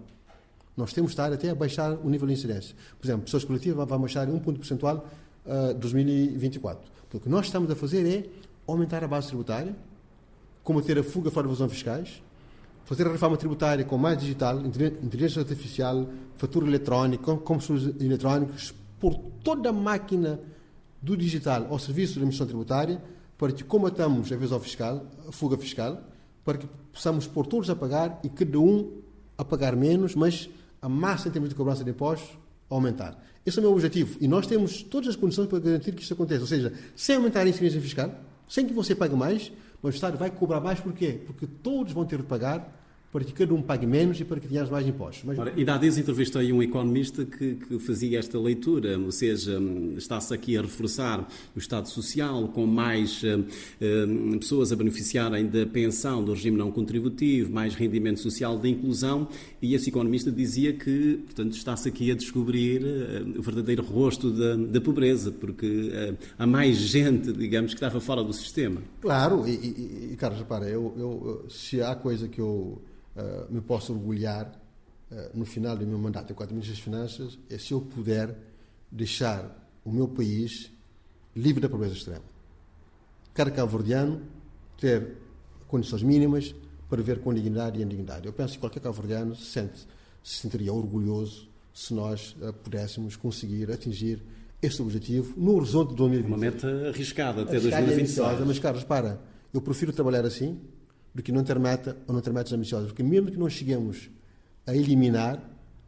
Nós 0.76 0.92
temos 0.92 1.10
de 1.10 1.14
estar 1.14 1.32
até 1.32 1.50
a 1.50 1.54
baixar 1.54 1.92
o 1.92 2.10
nível 2.10 2.26
de 2.26 2.34
incidência. 2.34 2.74
Por 2.98 3.06
exemplo, 3.06 3.24
pessoas 3.24 3.44
coletivas 3.44 3.88
vão 3.88 4.00
baixar 4.00 4.28
em 4.28 4.32
um 4.32 4.38
ponto 4.38 4.58
percentual 4.58 5.08
uh, 5.46 5.74
2024. 5.74 6.82
Então, 7.08 7.18
o 7.18 7.22
que 7.22 7.28
nós 7.28 7.46
estamos 7.46 7.70
a 7.70 7.74
fazer 7.74 8.06
é 8.06 8.28
aumentar 8.66 9.02
a 9.02 9.08
base 9.08 9.28
tributária, 9.28 9.74
combater 10.62 10.98
a 10.98 11.02
fuga 11.02 11.30
fora 11.30 11.46
de 11.46 11.52
evasão 11.52 11.68
fiscais, 11.68 12.22
fazer 12.84 13.06
a 13.06 13.12
reforma 13.12 13.36
tributária 13.36 13.84
com 13.84 13.96
mais 13.96 14.18
digital, 14.18 14.60
inteligência 14.60 15.40
artificial, 15.40 16.08
fatura 16.36 16.66
eletrónica, 16.66 17.36
combustíveis 17.36 18.00
eletrónicos, 18.00 18.74
por 18.98 19.14
toda 19.42 19.70
a 19.70 19.72
máquina 19.72 20.40
do 21.00 21.16
digital 21.16 21.66
ao 21.70 21.78
serviço 21.78 22.18
da 22.18 22.24
emissão 22.24 22.46
tributária, 22.46 23.00
para 23.38 23.52
que 23.52 23.64
combatamos 23.64 24.30
a 24.30 24.34
evasão 24.34 24.60
fiscal, 24.60 25.06
a 25.26 25.32
fuga 25.32 25.56
fiscal, 25.56 26.02
para 26.44 26.58
que 26.58 26.66
possamos 26.92 27.26
pôr 27.26 27.46
todos 27.46 27.70
a 27.70 27.76
pagar 27.76 28.20
e 28.22 28.28
cada 28.28 28.58
um 28.58 29.00
a 29.38 29.44
pagar 29.44 29.74
menos, 29.74 30.14
mas 30.14 30.50
a 30.82 30.88
massa 30.88 31.28
em 31.28 31.30
termos 31.30 31.48
de 31.48 31.54
cobrança 31.54 31.82
de 31.82 31.90
impostos 31.90 32.30
aumentar. 32.68 33.18
Esse 33.44 33.58
é 33.58 33.60
o 33.60 33.62
meu 33.62 33.72
objetivo. 33.72 34.16
E 34.20 34.28
nós 34.28 34.46
temos 34.46 34.82
todas 34.82 35.08
as 35.08 35.16
condições 35.16 35.48
para 35.48 35.58
garantir 35.58 35.92
que 35.92 36.02
isso 36.02 36.12
aconteça. 36.12 36.42
Ou 36.42 36.46
seja, 36.46 36.72
sem 36.94 37.16
aumentar 37.16 37.40
a 37.40 37.48
incidência 37.48 37.80
fiscal, 37.80 38.14
sem 38.48 38.66
que 38.66 38.72
você 38.72 38.94
pague 38.94 39.14
mais, 39.14 39.50
o 39.82 39.88
Estado 39.88 40.18
vai 40.18 40.30
cobrar 40.30 40.60
mais 40.60 40.80
porquê? 40.80 41.22
Porque 41.26 41.46
todos 41.46 41.92
vão 41.92 42.04
ter 42.04 42.18
de 42.18 42.24
pagar 42.24 42.79
para 43.12 43.24
que 43.24 43.32
cada 43.32 43.52
um 43.52 43.60
pague 43.60 43.86
menos 43.86 44.20
e 44.20 44.24
para 44.24 44.38
que 44.38 44.46
tenhamos 44.46 44.70
mais 44.70 44.86
impostos. 44.86 45.24
Mas... 45.24 45.38
Ora, 45.38 45.52
ainda 45.56 45.74
há 45.74 45.78
dias 45.78 45.98
entrevistei 45.98 46.52
um 46.52 46.62
economista 46.62 47.24
que, 47.24 47.56
que, 47.56 47.78
fazia 47.80 48.18
esta 48.20 48.38
leitura, 48.38 48.96
ou 48.98 49.10
seja, 49.10 49.60
está-se 49.96 50.32
aqui 50.32 50.56
a 50.56 50.62
reforçar 50.62 51.28
o 51.54 51.58
Estado 51.58 51.88
Social, 51.88 52.46
com 52.48 52.66
mais 52.66 53.20
uh, 53.22 54.38
pessoas 54.38 54.70
a 54.70 54.76
beneficiarem 54.76 55.46
da 55.46 55.66
pensão 55.66 56.22
do 56.22 56.32
regime 56.32 56.56
não 56.56 56.70
contributivo, 56.70 57.52
mais 57.52 57.74
rendimento 57.74 58.20
social 58.20 58.56
da 58.56 58.68
inclusão, 58.68 59.26
e 59.60 59.74
esse 59.74 59.88
economista 59.88 60.30
dizia 60.30 60.72
que, 60.72 61.20
portanto, 61.24 61.54
está-se 61.54 61.88
aqui 61.88 62.12
a 62.12 62.14
descobrir 62.14 62.82
uh, 62.82 63.38
o 63.40 63.42
verdadeiro 63.42 63.82
rosto 63.82 64.30
da, 64.30 64.54
da 64.54 64.80
pobreza, 64.80 65.32
porque 65.32 65.66
uh, 65.66 66.16
há 66.38 66.46
mais 66.46 66.76
gente, 66.76 67.32
digamos, 67.32 67.72
que 67.72 67.78
estava 67.78 68.00
fora 68.00 68.22
do 68.22 68.32
sistema. 68.32 68.80
Claro, 69.00 69.48
e, 69.48 69.50
e, 69.50 70.10
e 70.12 70.16
Carlos, 70.16 70.38
repara, 70.38 70.68
eu, 70.68 70.94
eu, 70.96 71.46
se 71.48 71.82
há 71.82 71.96
coisa 71.96 72.28
que 72.28 72.40
eu 72.40 72.80
eh, 73.16 73.46
me 73.50 73.60
posso 73.60 73.92
orgulhar 73.92 74.46
uh, 75.10 75.36
no 75.36 75.44
final 75.44 75.76
do 75.76 75.84
meu 75.84 75.98
mandato 75.98 76.32
enquanto 76.32 76.50
Ministro 76.50 76.74
das 76.74 76.82
Finanças 76.82 77.38
é 77.50 77.58
se 77.58 77.72
eu 77.72 77.80
puder 77.80 78.36
deixar 78.90 79.68
o 79.84 79.90
meu 79.90 80.06
país 80.06 80.70
livre 81.34 81.60
da 81.60 81.68
pobreza 81.68 81.94
extrema. 81.94 82.22
Cada 83.34 83.50
cabo-verdiano 83.50 84.22
ter 84.78 85.16
condições 85.66 86.04
mínimas 86.04 86.54
para 86.88 86.98
viver 86.98 87.20
com 87.20 87.34
dignidade 87.34 87.80
e 87.80 87.82
indignidade. 87.82 88.26
Eu 88.26 88.32
penso 88.32 88.54
que 88.54 88.60
qualquer 88.60 88.80
cabo-verdiano 88.80 89.34
se, 89.34 89.46
sente, 89.46 89.80
se 90.22 90.36
sentiria 90.36 90.72
orgulhoso 90.72 91.48
se 91.74 91.92
nós 91.92 92.36
uh, 92.40 92.52
pudéssemos 92.52 93.16
conseguir 93.16 93.72
atingir 93.72 94.22
este 94.62 94.82
objetivo 94.82 95.34
no 95.36 95.56
horizonte 95.56 95.90
de 95.90 95.96
2020. 95.96 96.28
Uma 96.28 96.38
meta 96.38 96.88
arriscada 96.88 97.42
até 97.42 97.58
2026. 97.58 98.46
Mas, 98.46 98.58
Carlos, 98.60 98.84
para, 98.84 99.20
eu 99.52 99.60
prefiro 99.60 99.92
trabalhar 99.92 100.24
assim 100.24 100.60
do 101.14 101.22
que 101.22 101.32
não 101.32 101.42
ter 101.42 101.58
meta 101.58 101.96
ou 102.06 102.14
não 102.14 102.20
ter 102.20 102.32
metas 102.32 102.52
ambiciosas. 102.52 102.88
Porque 102.88 103.02
mesmo 103.02 103.30
que 103.30 103.36
não 103.36 103.48
cheguemos 103.48 104.10
a 104.66 104.74
eliminar, 104.74 105.42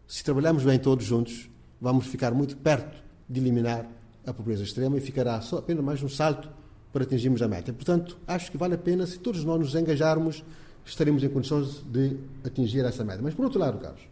se 0.06 0.22
trabalharmos 0.24 0.64
bem 0.64 0.78
todos 0.78 1.04
juntos, 1.04 1.48
vamos 1.80 2.06
ficar 2.06 2.32
muito 2.32 2.56
perto 2.56 3.02
de 3.28 3.40
eliminar 3.40 3.86
a 4.26 4.32
pobreza 4.32 4.62
extrema 4.62 4.96
e 4.96 5.00
ficará 5.00 5.40
só 5.40 5.58
apenas 5.58 5.84
mais 5.84 6.02
um 6.02 6.08
salto 6.08 6.48
para 6.92 7.04
atingirmos 7.04 7.40
a 7.42 7.48
meta. 7.48 7.72
Portanto, 7.72 8.18
acho 8.26 8.50
que 8.50 8.56
vale 8.56 8.74
a 8.74 8.78
pena, 8.78 9.06
se 9.06 9.18
todos 9.18 9.44
nós 9.44 9.58
nos 9.58 9.74
engajarmos, 9.74 10.44
estaremos 10.84 11.22
em 11.22 11.28
condições 11.28 11.82
de 11.90 12.16
atingir 12.44 12.84
essa 12.84 13.04
meta. 13.04 13.20
Mas, 13.22 13.34
por 13.34 13.44
outro 13.44 13.58
lado, 13.58 13.78
Carlos, 13.78 14.02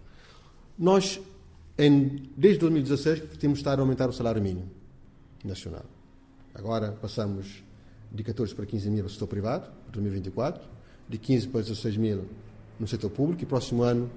nós, 0.79 1.21
em, 1.77 2.31
desde 2.37 2.61
2016, 2.61 3.37
temos 3.39 3.59
estado 3.59 3.81
a 3.81 3.83
aumentar 3.83 4.09
o 4.09 4.13
salário 4.13 4.41
mínimo 4.41 4.71
nacional. 5.45 5.85
Agora 6.55 6.93
passamos 6.93 7.63
de 8.11 8.25
14 8.25 8.55
para 8.55 8.67
15 8.67 8.91
mil 8.91 9.03
no 9.05 9.11
setor 9.11 9.27
privado, 9.27 9.71
para 9.85 9.93
2024 9.93 10.80
de 11.11 11.19
15 11.19 11.49
para 11.49 11.61
16 11.61 11.97
mil 11.97 12.25
no 12.79 12.87
setor 12.87 13.11
público 13.11 13.43
e 13.43 13.47
próximo 13.47 13.83
ano, 13.83 14.09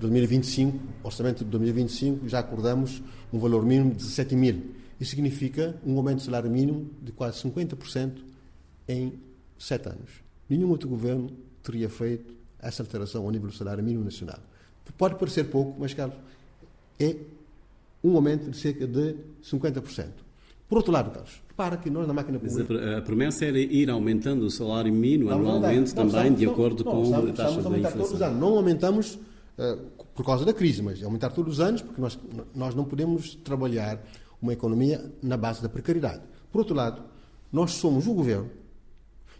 2025, 0.00 0.78
orçamento 1.02 1.44
de 1.44 1.50
2025, 1.50 2.28
já 2.28 2.38
acordamos 2.38 3.02
um 3.32 3.38
valor 3.38 3.64
mínimo 3.64 3.90
de 3.90 3.96
17 3.98 4.34
mil. 4.34 4.74
Isso 4.98 5.10
significa 5.10 5.76
um 5.84 5.96
aumento 5.96 6.18
de 6.18 6.24
salário 6.24 6.50
mínimo 6.50 6.90
de 7.02 7.12
quase 7.12 7.40
50% 7.42 8.16
em 8.88 9.12
sete 9.58 9.88
anos. 9.88 10.10
Nenhum 10.48 10.70
outro 10.70 10.88
governo 10.88 11.30
teria 11.62 11.88
feito 11.88 12.34
essa 12.58 12.82
alteração 12.82 13.24
ao 13.24 13.30
nível 13.30 13.48
do 13.48 13.54
salário 13.54 13.84
mínimo 13.84 14.04
nacional. 14.04 14.38
Pode 14.96 15.16
parecer 15.16 15.44
pouco, 15.44 15.78
mas, 15.78 15.92
Carlos, 15.92 16.16
é 16.98 17.14
um 18.02 18.16
aumento 18.16 18.50
de 18.50 18.56
cerca 18.56 18.86
de 18.86 19.14
50%. 19.44 20.08
Por 20.68 20.78
outro 20.78 20.90
lado, 20.90 21.10
Carlos, 21.10 21.40
para 21.58 21.76
que 21.76 21.90
nós 21.90 22.06
na 22.06 22.14
máquina 22.14 22.38
pública... 22.38 22.98
a 22.98 23.02
promessa 23.02 23.44
era 23.44 23.58
ir 23.58 23.90
aumentando 23.90 24.46
o 24.46 24.50
salário 24.50 24.92
mínimo 24.92 25.32
anualmente 25.32 25.92
não, 25.92 26.04
não, 26.04 26.12
também, 26.12 26.32
de 26.32 26.46
acordo 26.46 26.84
não, 26.84 26.92
com 26.92 27.02
estamos, 27.02 27.30
a 27.30 27.32
taxa 27.32 27.48
estamos 27.56 27.74
a 27.74 27.78
inflação. 27.78 27.98
Todos 27.98 28.12
os 28.12 28.22
anos. 28.22 28.40
Não 28.40 28.48
aumentamos 28.56 29.14
uh, 29.16 29.76
por 30.14 30.24
causa 30.24 30.44
da 30.44 30.52
crise, 30.52 30.80
mas 30.80 31.02
aumentar 31.02 31.30
todos 31.30 31.54
os 31.54 31.60
anos, 31.60 31.82
porque 31.82 32.00
nós, 32.00 32.16
nós 32.54 32.76
não 32.76 32.84
podemos 32.84 33.34
trabalhar 33.34 34.00
uma 34.40 34.52
economia 34.52 35.04
na 35.20 35.36
base 35.36 35.60
da 35.60 35.68
precariedade. 35.68 36.22
Por 36.52 36.60
outro 36.60 36.76
lado, 36.76 37.02
nós 37.52 37.72
somos 37.72 38.06
o 38.06 38.14
governo 38.14 38.48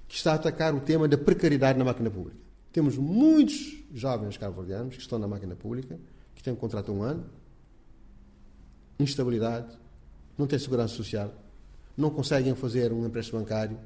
que 0.08 0.16
está 0.16 0.32
a 0.32 0.34
atacar 0.34 0.74
o 0.74 0.80
tema 0.80 1.06
da 1.06 1.16
precariedade 1.16 1.78
na 1.78 1.84
máquina 1.84 2.10
pública. 2.10 2.40
Temos 2.72 2.96
muitos 2.96 3.76
jovens 3.94 4.36
cabo-verdianos 4.36 4.96
que 4.96 5.00
estão 5.00 5.20
na 5.20 5.28
máquina 5.28 5.54
pública, 5.54 5.96
que 6.34 6.42
têm 6.42 6.52
um 6.52 6.56
contrato 6.56 6.90
há 6.90 6.94
um 6.94 7.00
ano, 7.00 7.24
instabilidade, 8.98 9.68
não 10.36 10.48
têm 10.48 10.58
segurança 10.58 10.96
social, 10.96 11.32
não 11.98 12.10
conseguem 12.10 12.54
fazer 12.54 12.92
um 12.92 13.04
empréstimo 13.04 13.40
bancário 13.40 13.76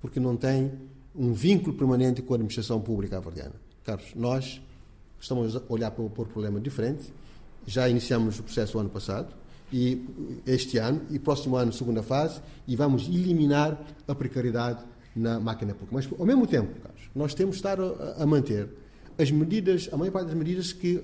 porque 0.00 0.18
não 0.18 0.36
têm 0.36 0.72
um 1.14 1.32
vínculo 1.32 1.76
permanente 1.76 2.20
com 2.20 2.34
a 2.34 2.36
administração 2.36 2.80
pública 2.80 3.18
avardiana. 3.18 3.54
Carlos, 3.84 4.12
nós 4.16 4.60
estamos 5.20 5.54
a 5.54 5.62
olhar 5.68 5.92
para 5.92 6.02
o 6.02 6.10
problema 6.10 6.60
diferente. 6.60 7.04
Já 7.64 7.88
iniciamos 7.88 8.40
o 8.40 8.42
processo 8.42 8.80
ano 8.80 8.90
passado 8.90 9.32
e 9.72 10.04
este 10.44 10.78
ano 10.78 11.02
e 11.08 11.20
próximo 11.20 11.54
ano 11.56 11.72
segunda 11.72 12.02
fase 12.02 12.40
e 12.66 12.74
vamos 12.74 13.06
eliminar 13.06 13.80
a 14.08 14.14
precariedade 14.14 14.84
na 15.14 15.38
máquina 15.38 15.72
pública. 15.72 15.94
Mas 15.94 16.20
ao 16.20 16.26
mesmo 16.26 16.48
tempo, 16.48 16.74
Carlos, 16.80 17.02
nós 17.14 17.32
temos 17.32 17.56
de 17.56 17.60
estar 17.60 17.78
a, 17.80 18.22
a 18.22 18.26
manter 18.26 18.68
as 19.16 19.30
medidas, 19.30 19.88
a 19.92 19.96
maior 19.96 20.10
parte 20.10 20.26
das 20.26 20.34
medidas 20.34 20.72
que, 20.72 21.00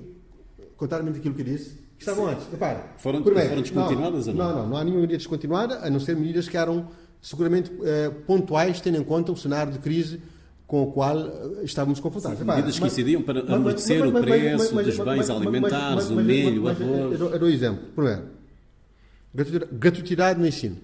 contrariamente 0.76 1.20
àquilo 1.20 1.34
que 1.34 1.44
disse, 1.44 1.76
estavam 1.98 2.26
Sim. 2.26 2.32
antes. 2.32 2.50
Repare, 2.50 2.78
foram, 2.98 3.22
primeiro, 3.22 3.48
foram 3.48 3.62
descontinuadas 3.62 4.26
não, 4.26 4.32
ou 4.32 4.38
não? 4.38 4.48
Não, 4.48 4.62
não, 4.62 4.68
não 4.68 4.76
há 4.76 4.84
nenhuma 4.84 5.02
medida 5.02 5.18
descontinuada, 5.18 5.78
a 5.84 5.90
não 5.90 6.00
ser 6.00 6.16
medidas 6.16 6.48
que 6.48 6.56
eram 6.56 6.88
seguramente 7.20 7.70
eh, 7.82 8.10
pontuais, 8.26 8.80
tendo 8.80 8.98
em 8.98 9.04
conta 9.04 9.32
o 9.32 9.36
cenário 9.36 9.72
de 9.72 9.78
crise 9.78 10.20
com 10.66 10.82
o 10.82 10.92
qual 10.92 11.18
eh, 11.18 11.64
estávamos 11.64 11.98
confrontados. 11.98 12.38
Sim, 12.38 12.44
medidas 12.44 12.78
que 12.78 12.86
incidiam 12.86 13.22
para 13.22 13.40
amortecer 13.54 14.06
o 14.06 14.12
preço 14.12 14.74
dos 14.74 14.98
bens 14.98 15.30
alimentares, 15.30 16.10
o 16.10 16.16
milho, 16.16 16.64
o 16.64 16.68
arroz. 16.68 17.20
Eu 17.20 17.38
dou 17.38 17.48
um 17.48 17.52
exemplo. 17.52 17.84
Primeiro, 17.94 19.68
gratuidade 19.72 20.38
no 20.38 20.46
ensino 20.46 20.76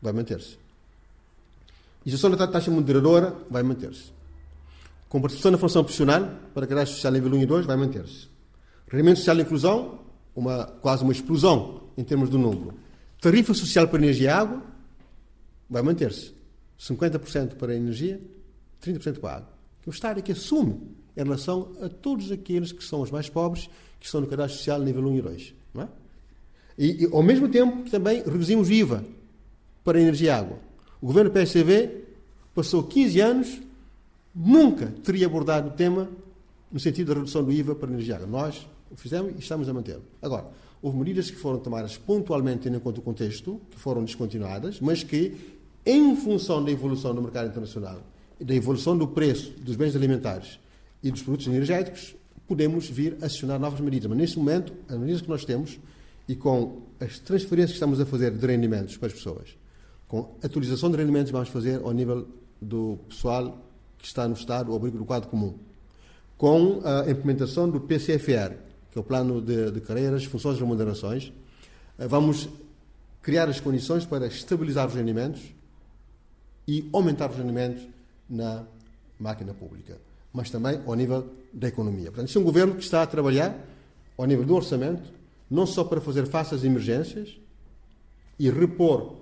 vai 0.00 0.12
manter-se. 0.12 0.58
Isenção 2.04 2.30
da 2.30 2.46
taxa 2.46 2.70
moderadora 2.70 3.34
vai 3.50 3.62
manter-se. 3.62 4.12
Comparticipação 5.08 5.52
na 5.52 5.58
função 5.58 5.82
profissional 5.82 6.28
para 6.52 6.66
cadastro 6.66 6.96
social 6.96 7.12
nível 7.12 7.32
1 7.32 7.42
e 7.42 7.46
2 7.46 7.66
vai 7.66 7.76
manter-se. 7.76 8.33
Rendimento 8.88 9.18
social 9.18 9.38
e 9.38 9.42
inclusão, 9.42 10.00
uma, 10.34 10.66
quase 10.66 11.02
uma 11.02 11.12
explosão 11.12 11.82
em 11.96 12.04
termos 12.04 12.28
do 12.28 12.38
número. 12.38 12.74
Tarifa 13.20 13.54
social 13.54 13.88
para 13.88 13.98
energia 13.98 14.26
e 14.26 14.30
água 14.30 14.62
vai 15.68 15.82
manter-se. 15.82 16.34
50% 16.78 17.54
para 17.54 17.72
a 17.72 17.76
energia, 17.76 18.20
30% 18.82 19.20
para 19.20 19.30
a 19.30 19.36
água. 19.36 19.48
Que 19.82 19.88
o 19.88 19.92
Estado 19.92 20.18
é 20.18 20.22
que 20.22 20.32
assume 20.32 20.80
em 21.16 21.22
relação 21.22 21.72
a 21.80 21.88
todos 21.88 22.30
aqueles 22.30 22.72
que 22.72 22.84
são 22.84 23.00
os 23.00 23.10
mais 23.10 23.28
pobres, 23.28 23.68
que 23.98 24.06
estão 24.06 24.20
no 24.20 24.26
cadastro 24.26 24.58
social 24.58 24.80
nível 24.80 25.02
1 25.06 25.16
e 25.16 25.22
2. 25.22 25.54
Não 25.72 25.82
é? 25.82 25.88
e, 26.78 27.04
e, 27.04 27.08
ao 27.12 27.22
mesmo 27.22 27.48
tempo 27.48 27.88
também 27.88 28.22
reduzimos 28.22 28.68
o 28.68 28.72
IVA 28.72 29.04
para 29.82 29.98
a 29.98 30.00
energia 30.00 30.28
e 30.28 30.30
água. 30.30 30.58
O 31.00 31.06
governo 31.06 31.30
PSCV 31.30 32.04
passou 32.54 32.82
15 32.82 33.20
anos, 33.20 33.60
nunca 34.34 34.86
teria 35.02 35.26
abordado 35.26 35.68
o 35.68 35.72
tema 35.72 36.08
no 36.70 36.80
sentido 36.80 37.08
da 37.08 37.20
redução 37.20 37.44
do 37.44 37.52
IVA 37.52 37.74
para 37.74 37.88
a 37.88 37.92
energia 37.92 38.14
e 38.14 38.16
água. 38.16 38.26
Nós 38.26 38.66
fizemos 38.96 39.32
e 39.36 39.38
estamos 39.38 39.68
a 39.68 39.72
mantê-lo. 39.72 40.02
Agora, 40.22 40.46
houve 40.82 40.98
medidas 40.98 41.30
que 41.30 41.36
foram 41.36 41.58
tomadas 41.58 41.96
pontualmente, 41.96 42.62
tendo 42.62 42.76
em 42.76 42.80
conta 42.80 43.00
o 43.00 43.02
contexto, 43.02 43.60
que 43.70 43.78
foram 43.78 44.04
descontinuadas, 44.04 44.80
mas 44.80 45.02
que, 45.02 45.34
em 45.84 46.16
função 46.16 46.64
da 46.64 46.70
evolução 46.70 47.14
do 47.14 47.22
mercado 47.22 47.48
internacional 47.48 48.00
da 48.40 48.54
evolução 48.54 48.96
do 48.96 49.06
preço 49.06 49.52
dos 49.60 49.76
bens 49.76 49.94
alimentares 49.94 50.58
e 51.02 51.10
dos 51.10 51.22
produtos 51.22 51.46
energéticos, 51.46 52.14
podemos 52.46 52.88
vir 52.88 53.16
a 53.22 53.26
acionar 53.26 53.58
novas 53.58 53.80
medidas. 53.80 54.08
Mas, 54.08 54.18
neste 54.18 54.38
momento, 54.38 54.72
as 54.88 54.98
medidas 54.98 55.22
que 55.22 55.28
nós 55.28 55.44
temos 55.44 55.78
e 56.28 56.34
com 56.34 56.82
as 57.00 57.18
transferências 57.18 57.70
que 57.70 57.76
estamos 57.76 58.00
a 58.00 58.06
fazer 58.06 58.32
de 58.32 58.46
rendimentos 58.46 58.96
para 58.96 59.08
as 59.08 59.14
pessoas, 59.14 59.56
com 60.08 60.34
a 60.42 60.46
atualização 60.46 60.90
de 60.90 60.96
rendimentos 60.96 61.28
que 61.28 61.32
vamos 61.32 61.48
fazer 61.48 61.80
ao 61.82 61.92
nível 61.92 62.26
do 62.60 62.98
pessoal 63.08 63.58
que 63.98 64.06
está 64.06 64.26
no 64.26 64.34
Estado 64.34 64.70
ao 64.70 64.76
abrigo 64.76 64.98
do 64.98 65.04
quadro 65.04 65.28
comum, 65.28 65.54
com 66.36 66.80
a 66.84 67.10
implementação 67.10 67.68
do 67.68 67.80
PCFR, 67.80 68.56
que 68.94 68.98
é 68.98 69.00
o 69.00 69.04
plano 69.04 69.42
de, 69.42 69.72
de 69.72 69.80
carreiras, 69.80 70.24
funções 70.24 70.56
e 70.56 70.60
remunerações. 70.60 71.32
Eh, 71.98 72.06
vamos 72.06 72.48
criar 73.20 73.48
as 73.48 73.58
condições 73.58 74.06
para 74.06 74.28
estabilizar 74.28 74.86
os 74.86 74.94
rendimentos 74.94 75.42
e 76.68 76.88
aumentar 76.92 77.28
os 77.28 77.36
rendimentos 77.36 77.82
na 78.30 78.62
máquina 79.18 79.52
pública, 79.52 79.98
mas 80.32 80.48
também 80.48 80.80
ao 80.86 80.94
nível 80.94 81.28
da 81.52 81.66
economia. 81.66 82.04
Portanto, 82.04 82.26
este 82.26 82.38
é 82.38 82.40
um 82.40 82.44
governo 82.44 82.76
que 82.76 82.84
está 82.84 83.02
a 83.02 83.06
trabalhar 83.06 83.58
ao 84.16 84.26
nível 84.26 84.44
do 84.44 84.54
orçamento, 84.54 85.02
não 85.50 85.66
só 85.66 85.82
para 85.82 86.00
fazer 86.00 86.26
face 86.26 86.54
às 86.54 86.62
emergências 86.62 87.36
e 88.38 88.48
repor 88.48 89.16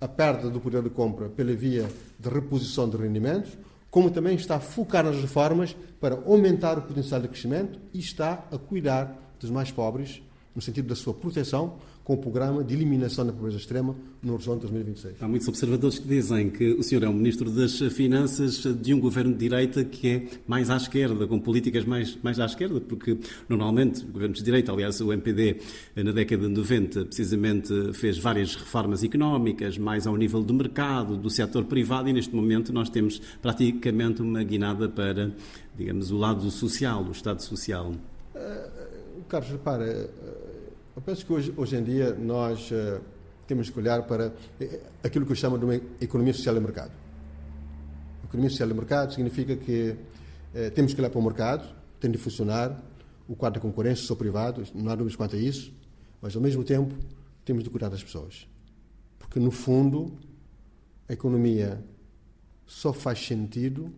a 0.00 0.08
perda 0.08 0.48
do 0.48 0.58
poder 0.58 0.82
de 0.82 0.88
compra 0.88 1.28
pela 1.28 1.52
via 1.52 1.86
de 2.18 2.28
reposição 2.30 2.88
de 2.88 2.96
rendimentos, 2.96 3.52
como 3.96 4.10
também 4.10 4.36
está 4.36 4.56
a 4.56 4.60
focar 4.60 5.02
nas 5.02 5.16
reformas 5.16 5.74
para 5.98 6.16
aumentar 6.26 6.76
o 6.76 6.82
potencial 6.82 7.18
de 7.18 7.28
crescimento 7.28 7.80
e 7.94 7.98
está 7.98 8.44
a 8.52 8.58
cuidar 8.58 9.34
dos 9.40 9.48
mais 9.48 9.70
pobres 9.70 10.20
no 10.54 10.60
sentido 10.60 10.88
da 10.88 10.94
sua 10.94 11.14
proteção, 11.14 11.78
com 12.06 12.14
o 12.14 12.18
programa 12.18 12.62
de 12.62 12.72
eliminação 12.72 13.26
da 13.26 13.32
pobreza 13.32 13.56
extrema 13.56 13.92
no 14.22 14.34
horizonte 14.34 14.60
2026. 14.60 15.16
Há 15.20 15.26
muitos 15.26 15.48
observadores 15.48 15.98
que 15.98 16.06
dizem 16.06 16.48
que 16.50 16.74
o 16.74 16.82
senhor 16.84 17.02
é 17.02 17.08
um 17.08 17.12
ministro 17.12 17.50
das 17.50 17.80
Finanças 17.92 18.62
de 18.62 18.94
um 18.94 19.00
governo 19.00 19.32
de 19.32 19.40
direita 19.40 19.82
que 19.82 20.08
é 20.08 20.26
mais 20.46 20.70
à 20.70 20.76
esquerda, 20.76 21.26
com 21.26 21.40
políticas 21.40 21.84
mais, 21.84 22.16
mais 22.22 22.38
à 22.38 22.46
esquerda, 22.46 22.80
porque 22.80 23.18
normalmente 23.48 24.04
governos 24.04 24.38
de 24.38 24.44
direita, 24.44 24.70
aliás, 24.70 25.00
o 25.00 25.12
MPD 25.12 25.56
na 25.96 26.12
década 26.12 26.46
de 26.46 26.54
90 26.54 27.06
precisamente 27.06 27.92
fez 27.94 28.18
várias 28.18 28.54
reformas 28.54 29.02
económicas, 29.02 29.76
mais 29.76 30.06
ao 30.06 30.16
nível 30.16 30.44
do 30.44 30.54
mercado, 30.54 31.16
do 31.16 31.28
setor 31.28 31.64
privado, 31.64 32.08
e 32.08 32.12
neste 32.12 32.32
momento 32.32 32.72
nós 32.72 32.88
temos 32.88 33.20
praticamente 33.42 34.22
uma 34.22 34.44
guinada 34.44 34.88
para, 34.88 35.32
digamos, 35.76 36.12
o 36.12 36.16
lado 36.16 36.48
social, 36.52 37.02
o 37.02 37.10
Estado 37.10 37.42
social. 37.42 37.90
Uh, 38.32 39.22
Carlos, 39.28 39.50
repara, 39.50 40.08
eu 40.96 41.02
penso 41.02 41.26
que 41.26 41.32
hoje, 41.32 41.52
hoje 41.54 41.76
em 41.76 41.84
dia 41.84 42.14
nós 42.14 42.70
uh, 42.70 43.02
temos 43.46 43.68
que 43.68 43.78
olhar 43.78 44.04
para 44.04 44.32
eh, 44.58 44.80
aquilo 45.04 45.26
que 45.26 45.32
eu 45.32 45.36
chamo 45.36 45.58
de 45.58 45.64
uma 45.66 45.74
economia 46.00 46.32
social 46.32 46.54
de 46.54 46.60
mercado. 46.60 46.92
Economia 48.24 48.48
social 48.48 48.68
de 48.70 48.74
mercado 48.74 49.12
significa 49.12 49.54
que 49.56 49.90
uh, 49.90 50.70
temos 50.74 50.94
que 50.94 51.00
olhar 51.00 51.10
para 51.10 51.18
o 51.18 51.22
mercado, 51.22 51.68
tem 52.00 52.10
de 52.10 52.16
funcionar, 52.16 52.82
o 53.28 53.36
quadro 53.36 53.60
de 53.60 53.66
concorrência, 53.66 54.06
sou 54.06 54.16
privado, 54.16 54.64
não 54.74 54.90
há 54.90 54.94
dúvidas 54.94 55.16
quanto 55.16 55.36
a 55.36 55.38
isso, 55.38 55.70
mas 56.22 56.34
ao 56.34 56.40
mesmo 56.40 56.64
tempo 56.64 56.94
temos 57.44 57.62
de 57.62 57.68
cuidar 57.68 57.90
das 57.90 58.02
pessoas. 58.02 58.48
Porque 59.18 59.38
no 59.38 59.50
fundo, 59.50 60.16
a 61.06 61.12
economia 61.12 61.78
só 62.66 62.94
faz 62.94 63.18
sentido 63.24 63.92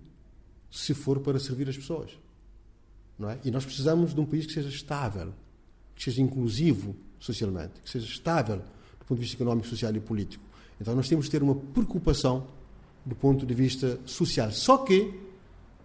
se 0.69 0.95
for 0.95 1.21
para 1.21 1.39
servir 1.39 1.69
as 1.69 1.77
pessoas. 1.77 2.11
Não 3.17 3.31
é? 3.31 3.39
E 3.45 3.53
nós 3.53 3.65
precisamos 3.65 4.13
de 4.13 4.21
um 4.21 4.27
país 4.27 4.47
que 4.47 4.53
seja 4.53 4.69
estável 4.69 5.33
que 5.99 6.05
seja 6.05 6.23
inclusivo 6.23 6.95
socialmente, 7.19 7.81
que 7.83 7.91
seja 7.91 8.07
estável 8.07 8.59
do 8.59 9.05
ponto 9.05 9.19
de 9.19 9.21
vista 9.21 9.37
económico, 9.37 9.67
social 9.67 9.93
e 9.95 9.99
político. 9.99 10.45
Então 10.81 10.95
nós 10.95 11.09
temos 11.09 11.25
de 11.25 11.33
ter 11.33 11.43
uma 11.43 11.57
preocupação 11.57 12.47
do 13.05 13.17
ponto 13.17 13.45
de 13.45 13.53
vista 13.53 13.99
social. 14.07 14.53
Só 14.53 14.79
que 14.79 15.13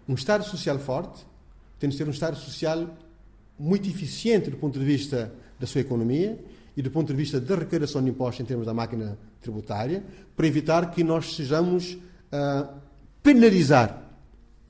um 0.08 0.14
Estado 0.14 0.44
social 0.44 0.78
forte 0.78 1.26
tem 1.80 1.90
de 1.90 1.98
ter 1.98 2.06
um 2.06 2.12
Estado 2.12 2.36
social 2.36 2.96
muito 3.58 3.88
eficiente 3.88 4.50
do 4.50 4.56
ponto 4.56 4.78
de 4.78 4.84
vista 4.84 5.34
da 5.58 5.66
sua 5.66 5.80
economia 5.80 6.38
e 6.76 6.82
do 6.82 6.92
ponto 6.92 7.08
de 7.08 7.16
vista 7.16 7.40
da 7.40 7.54
arrecadação 7.56 8.00
de 8.00 8.10
impostos 8.10 8.40
em 8.40 8.44
termos 8.44 8.66
da 8.66 8.74
máquina 8.74 9.18
tributária, 9.40 10.04
para 10.36 10.46
evitar 10.46 10.92
que 10.92 11.02
nós 11.02 11.34
sejamos 11.34 11.98
a 12.30 12.72
penalizar 13.20 14.00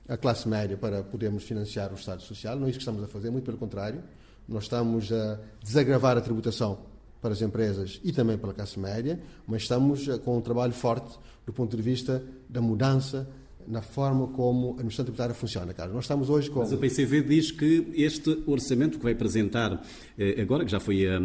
a 0.09 0.17
classe 0.17 0.49
média 0.49 0.77
para 0.77 1.03
podermos 1.03 1.45
financiar 1.45 1.93
o 1.93 1.97
Estado 1.97 2.23
social. 2.23 2.57
Não 2.57 2.67
é 2.67 2.71
isso 2.71 2.79
que 2.79 2.83
estamos 2.83 3.03
a 3.03 3.07
fazer, 3.07 3.31
muito 3.31 3.45
pelo 3.45 3.59
contrário. 3.59 4.03
Nós 4.49 4.65
estamos 4.65 5.13
a 5.13 5.39
desagravar 5.63 6.17
a 6.17 6.21
tributação 6.21 6.79
para 7.21 7.33
as 7.33 7.41
empresas 7.41 8.01
e 8.05 8.13
também 8.13 8.37
para 8.37 8.51
a 8.51 8.55
classe 8.55 8.79
média, 8.79 9.19
mas 9.47 9.63
estamos 9.63 10.07
eh, 10.09 10.19
com 10.19 10.37
um 10.37 10.41
trabalho 10.43 10.75
forte 10.75 11.19
do 11.47 11.53
ponto 11.53 11.75
de 11.75 11.83
vista 11.83 12.23
da 12.49 12.61
mudança 12.61 13.27
na 13.67 13.83
forma 13.83 14.29
como 14.29 14.69
a 14.69 14.71
administração 14.73 15.05
tributária 15.05 15.35
funciona, 15.35 15.73
Carlos. 15.73 15.95
Nós 15.95 16.05
estamos 16.05 16.31
hoje 16.31 16.51
com... 16.51 16.61
Mas 16.61 16.73
o 16.73 16.79
PCV 16.79 17.23
diz 17.23 17.51
que 17.51 17.87
este 17.95 18.43
orçamento 18.47 18.99
que 18.99 19.05
vai 19.05 19.13
apresentar 19.13 19.83
eh, 20.17 20.41
agora, 20.41 20.65
que 20.65 20.71
já 20.71 20.79
foi 20.79 21.05
eh, 21.05 21.17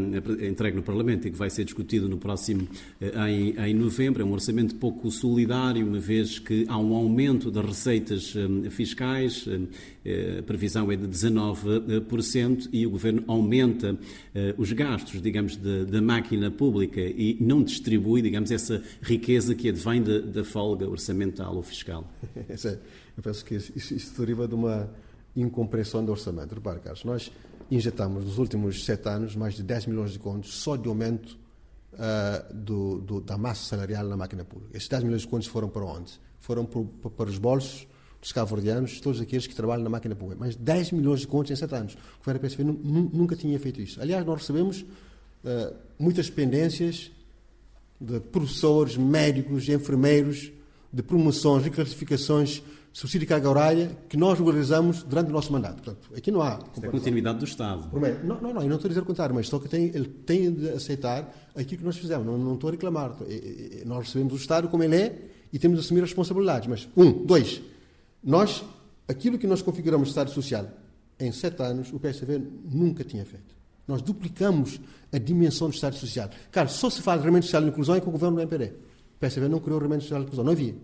entregue 0.47 0.75
no 0.75 0.83
Parlamento 0.83 1.27
e 1.27 1.31
que 1.31 1.37
vai 1.37 1.49
ser 1.49 1.63
discutido 1.63 2.09
no 2.09 2.17
próximo, 2.17 2.67
eh, 2.99 3.11
em, 3.29 3.69
em 3.69 3.73
novembro, 3.73 4.21
é 4.21 4.25
um 4.25 4.31
orçamento 4.31 4.75
pouco 4.75 5.11
solidário, 5.11 5.85
uma 5.85 5.99
vez 5.99 6.39
que 6.39 6.65
há 6.67 6.77
um 6.77 6.95
aumento 6.95 7.51
das 7.51 7.65
receitas 7.65 8.33
fiscais, 8.71 9.45
a 10.39 10.41
previsão 10.43 10.91
é 10.91 10.95
de 10.95 11.07
19% 11.07 12.69
e 12.71 12.85
o 12.85 12.89
Governo 12.89 13.23
aumenta 13.27 13.97
os 14.57 14.71
gastos, 14.71 15.21
digamos, 15.21 15.57
da 15.57 16.01
máquina 16.01 16.49
pública 16.49 17.01
e 17.01 17.37
não 17.39 17.63
distribui, 17.63 18.21
digamos, 18.21 18.51
essa 18.51 18.81
riqueza 19.01 19.53
que 19.53 19.69
advém 19.69 20.01
da, 20.01 20.19
da 20.19 20.43
folga 20.43 20.87
orçamental 20.87 21.55
ou 21.55 21.63
fiscal. 21.63 22.09
eu 23.17 23.23
penso 23.23 23.43
que 23.45 23.55
isso, 23.55 23.93
isso 23.93 24.19
deriva 24.19 24.47
de 24.47 24.55
uma 24.55 24.89
incompreensão 25.35 26.03
do 26.03 26.11
orçamento. 26.11 26.55
Repare, 26.55 26.79
Carlos, 26.79 27.03
nós 27.03 27.31
injetamos 27.71 28.25
nos 28.25 28.37
últimos 28.37 28.83
sete 28.83 29.07
anos 29.07 29.35
mais 29.35 29.55
de 29.55 29.63
10 29.63 29.87
milhões 29.87 30.11
de 30.11 30.19
contos 30.19 30.55
só 30.55 30.75
de 30.75 30.87
aumento 30.87 31.37
uh, 31.93 32.53
do, 32.53 32.99
do, 32.99 33.21
da 33.21 33.37
massa 33.37 33.63
salarial 33.63 34.05
na 34.05 34.17
máquina 34.17 34.43
pública. 34.43 34.75
Esses 34.75 34.89
10 34.89 35.03
milhões 35.03 35.21
de 35.21 35.27
contos 35.27 35.47
foram 35.47 35.69
para 35.69 35.85
onde? 35.85 36.19
Foram 36.39 36.65
para, 36.65 37.29
os 37.29 37.37
bolsos 37.37 37.87
dos 38.21 38.31
cabo-verdianos, 38.31 38.99
todos 38.99 39.21
aqueles 39.21 39.47
que 39.47 39.55
trabalham 39.55 39.83
na 39.83 39.89
máquina 39.89 40.15
pública. 40.15 40.39
Mais 40.39 40.55
10 40.55 40.91
milhões 40.91 41.21
de 41.21 41.27
contos 41.27 41.51
em 41.51 41.55
sete 41.55 41.75
anos. 41.75 41.93
O 41.93 42.25
governo 42.25 42.39
PSV 42.41 42.63
nunca 42.63 43.35
tinha 43.35 43.57
feito 43.59 43.81
isso. 43.81 44.01
Aliás, 44.01 44.25
nós 44.25 44.41
recebemos 44.41 44.81
uh, 44.81 45.75
muitas 45.97 46.29
pendências 46.29 47.11
de 47.99 48.19
professores, 48.19 48.97
médicos, 48.97 49.69
enfermeiros, 49.69 50.51
de 50.91 51.03
promoções 51.03 51.65
e 51.65 51.69
classificações 51.69 52.63
subsídio 52.91 53.21
de 53.21 53.27
carga 53.27 53.49
horária 53.49 53.97
que 54.07 54.17
nós 54.17 54.39
realizamos 54.39 55.03
durante 55.03 55.29
o 55.29 55.31
nosso 55.31 55.51
mandato. 55.53 55.81
Portanto, 55.81 56.09
aqui 56.15 56.31
não 56.31 56.41
há. 56.41 56.59
Isto 56.73 56.85
é 56.85 56.89
continuidade 56.89 57.39
do 57.39 57.45
Estado. 57.45 57.89
Não, 58.23 58.41
não, 58.41 58.53
não, 58.53 58.61
eu 58.61 58.67
não 58.67 58.75
estou 58.75 58.87
a 58.87 58.89
dizer 58.89 59.01
o 59.01 59.05
contrário, 59.05 59.33
mas 59.33 59.47
só 59.47 59.59
que 59.59 59.69
tem, 59.69 59.85
ele 59.85 60.07
tem 60.07 60.51
de 60.51 60.69
aceitar 60.69 61.33
aquilo 61.55 61.79
que 61.79 61.85
nós 61.85 61.97
fizemos. 61.97 62.25
Não, 62.25 62.37
não 62.37 62.55
estou 62.55 62.69
a 62.69 62.71
reclamar. 62.71 63.15
Nós 63.85 64.07
recebemos 64.07 64.33
o 64.33 64.37
Estado 64.37 64.67
como 64.67 64.83
ele 64.83 64.95
é 64.95 65.21
e 65.53 65.59
temos 65.59 65.79
de 65.79 65.85
assumir 65.85 66.01
as 66.01 66.09
responsabilidades. 66.09 66.67
Mas, 66.67 66.87
um, 66.97 67.25
dois, 67.25 67.61
nós, 68.23 68.63
aquilo 69.07 69.37
que 69.37 69.47
nós 69.47 69.61
configuramos 69.61 70.07
de 70.07 70.11
Estado 70.11 70.31
Social 70.31 70.67
em 71.19 71.31
sete 71.31 71.61
anos, 71.61 71.91
o 71.93 71.99
PSV 71.99 72.41
nunca 72.71 73.03
tinha 73.03 73.25
feito. 73.25 73.57
Nós 73.87 74.01
duplicamos 74.01 74.79
a 75.11 75.17
dimensão 75.17 75.69
do 75.69 75.73
Estado 75.73 75.95
Social. 75.95 76.29
Cara, 76.51 76.67
só 76.67 76.89
se 76.89 77.01
de 77.01 77.23
remendo 77.23 77.43
social 77.43 77.63
e 77.63 77.67
inclusão 77.67 77.95
é 77.95 78.01
com 78.01 78.09
o 78.09 78.13
governo 78.13 78.35
do 78.35 78.41
MPD. 78.41 78.73
PSV 79.19 79.47
não 79.47 79.59
criou 79.59 79.79
o 79.79 79.81
remendo 79.81 80.01
social 80.01 80.19
de 80.19 80.25
inclusão, 80.25 80.45
não 80.45 80.51
havia. 80.51 80.75